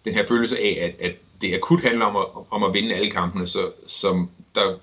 den 0.06 0.14
her 0.14 0.28
følelse 0.28 0.58
af, 0.58 0.78
at, 0.82 1.06
at 1.06 1.16
det 1.42 1.56
akut 1.56 1.82
handler 1.82 2.06
om 2.06 2.16
at, 2.16 2.26
om 2.50 2.64
at 2.64 2.74
vinde 2.74 2.96
alle 2.96 3.12
kampene, 3.12 3.48
så 3.48 3.72
som 3.88 4.30
der 4.56 4.78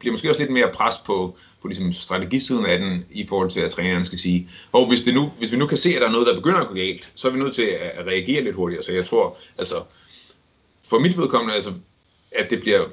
bliver 0.00 0.12
måske 0.12 0.28
også 0.28 0.40
lidt 0.40 0.52
mere 0.52 0.72
pres 0.72 0.96
på, 1.06 1.36
på 1.62 1.68
ligesom 1.68 1.92
strategisiden 1.92 2.66
af 2.66 2.78
den, 2.78 3.04
i 3.10 3.26
forhold 3.26 3.50
til, 3.50 3.60
at 3.60 3.72
træneren 3.72 4.04
skal 4.04 4.18
sige, 4.18 4.48
og 4.72 4.88
hvis, 4.88 5.02
det 5.02 5.14
nu, 5.14 5.32
hvis 5.38 5.52
vi 5.52 5.56
nu 5.56 5.66
kan 5.66 5.78
se, 5.78 5.94
at 5.94 6.00
der 6.00 6.08
er 6.08 6.12
noget, 6.12 6.26
der 6.26 6.34
begynder 6.34 6.60
at 6.60 6.68
gå 6.68 6.74
galt, 6.74 7.12
så 7.14 7.28
er 7.28 7.32
vi 7.32 7.38
nødt 7.38 7.54
til 7.54 7.62
at 7.62 8.06
reagere 8.06 8.44
lidt 8.44 8.56
hurtigere. 8.56 8.82
Så 8.82 8.92
jeg 8.92 9.06
tror, 9.06 9.38
altså, 9.58 9.82
for 10.88 10.98
mit 10.98 11.18
vedkommende, 11.18 11.54
altså, 11.54 11.72
at 12.32 12.50
det 12.50 12.60
bliver, 12.60 12.84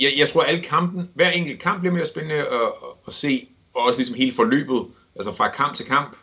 jeg, 0.00 0.10
jeg 0.18 0.28
tror, 0.28 0.42
at 0.42 0.48
alle 0.48 0.62
kampen, 0.62 1.10
hver 1.14 1.30
enkelt 1.30 1.60
kamp 1.60 1.80
bliver 1.80 1.94
mere 1.94 2.06
spændende 2.06 2.34
at, 2.34 2.46
at, 2.46 2.72
at 3.06 3.12
se, 3.12 3.48
og 3.74 3.82
også 3.82 3.98
ligesom 3.98 4.16
hele 4.16 4.32
forløbet, 4.32 4.86
altså 5.16 5.32
fra 5.32 5.48
kamp 5.48 5.76
til 5.76 5.86
kamp, 5.86 6.16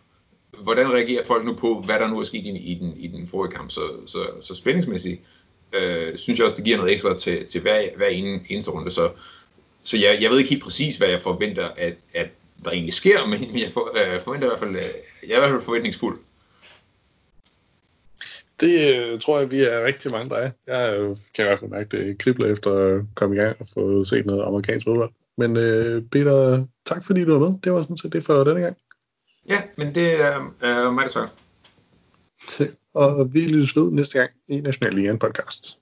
hvordan 0.64 0.94
reagerer 0.94 1.26
folk 1.26 1.46
nu 1.46 1.54
på, 1.54 1.84
hvad 1.86 2.00
der 2.00 2.08
nu 2.08 2.20
er 2.20 2.24
sket 2.24 2.46
i, 2.46 2.50
i, 2.50 2.74
den, 2.74 2.94
i 2.98 3.08
den 3.08 3.28
forrige 3.28 3.52
kamp? 3.52 3.72
Så, 3.72 3.82
så, 4.06 4.28
så 4.42 4.56
spændingsmæssigt 4.56 5.22
øh, 5.74 6.18
synes 6.18 6.40
jeg 6.40 6.48
også, 6.48 6.56
det 6.56 6.66
giver 6.66 6.78
noget 6.78 6.94
ekstra 6.94 7.18
til, 7.18 7.46
til 7.46 7.62
hver, 7.62 7.82
hver 7.96 8.08
ene, 8.08 8.42
eneste 8.50 8.72
runde. 8.72 8.92
Så, 8.92 9.12
så 9.90 9.98
jeg, 9.98 10.18
jeg 10.22 10.30
ved 10.30 10.38
ikke 10.38 10.50
helt 10.50 10.64
præcis, 10.64 10.98
hvad 10.98 11.08
jeg 11.08 11.22
forventer, 11.22 11.68
at, 11.78 11.94
at 12.14 12.28
der 12.64 12.72
egentlig 12.72 12.94
sker, 12.94 13.26
men 13.26 13.40
jeg 13.60 13.72
for, 13.74 13.98
øh, 13.98 14.22
forventer 14.22 14.48
i 14.48 14.50
hvert 14.50 14.60
fald, 14.60 14.76
øh, 14.76 14.84
jeg 15.28 15.32
er 15.32 15.38
i 15.38 15.40
hvert 15.40 15.52
fald 15.52 15.62
forventningsfuld. 15.62 16.20
Det 18.60 18.76
øh, 18.96 19.20
tror 19.20 19.40
jeg, 19.40 19.52
vi 19.52 19.64
er 19.64 19.86
rigtig 19.86 20.12
mange, 20.12 20.30
der 20.30 20.36
er. 20.36 20.52
Jeg 20.68 21.00
øh, 21.00 21.18
kan 21.36 21.46
i 21.46 21.48
hvert 21.48 21.60
fald 21.60 21.72
mærke, 21.72 21.98
det 21.98 22.18
kribler 22.18 22.52
efter 22.52 22.72
at 22.72 23.06
komme 23.16 23.36
i 23.36 23.40
gang 23.40 23.58
og 23.60 23.68
få 23.74 24.04
set 24.06 24.26
noget 24.26 24.44
amerikansk 24.44 24.86
fodbold. 24.86 25.12
Men 25.38 25.58
øh, 25.58 26.04
Peter, 26.12 26.66
tak 26.86 27.06
fordi 27.06 27.24
du 27.24 27.32
var 27.32 27.40
med. 27.40 27.60
Det 27.64 27.72
var 27.72 27.82
sådan 27.82 27.98
set 27.98 28.14
det 28.14 28.24
for 28.24 28.44
denne 28.44 28.62
gang. 28.62 28.78
Ja, 29.48 29.62
men 29.78 29.96
det 29.96 30.22
er 30.22 30.54
øh, 30.64 30.94
mig, 30.94 31.06
der 31.14 31.28
Og 32.94 33.34
vi 33.34 33.40
lyttes 33.40 33.76
ved 33.76 33.92
næste 33.92 34.20
gang 34.20 34.32
i 34.48 34.62
National 34.62 34.94
Liga 34.94 35.16
podcast. 35.16 35.80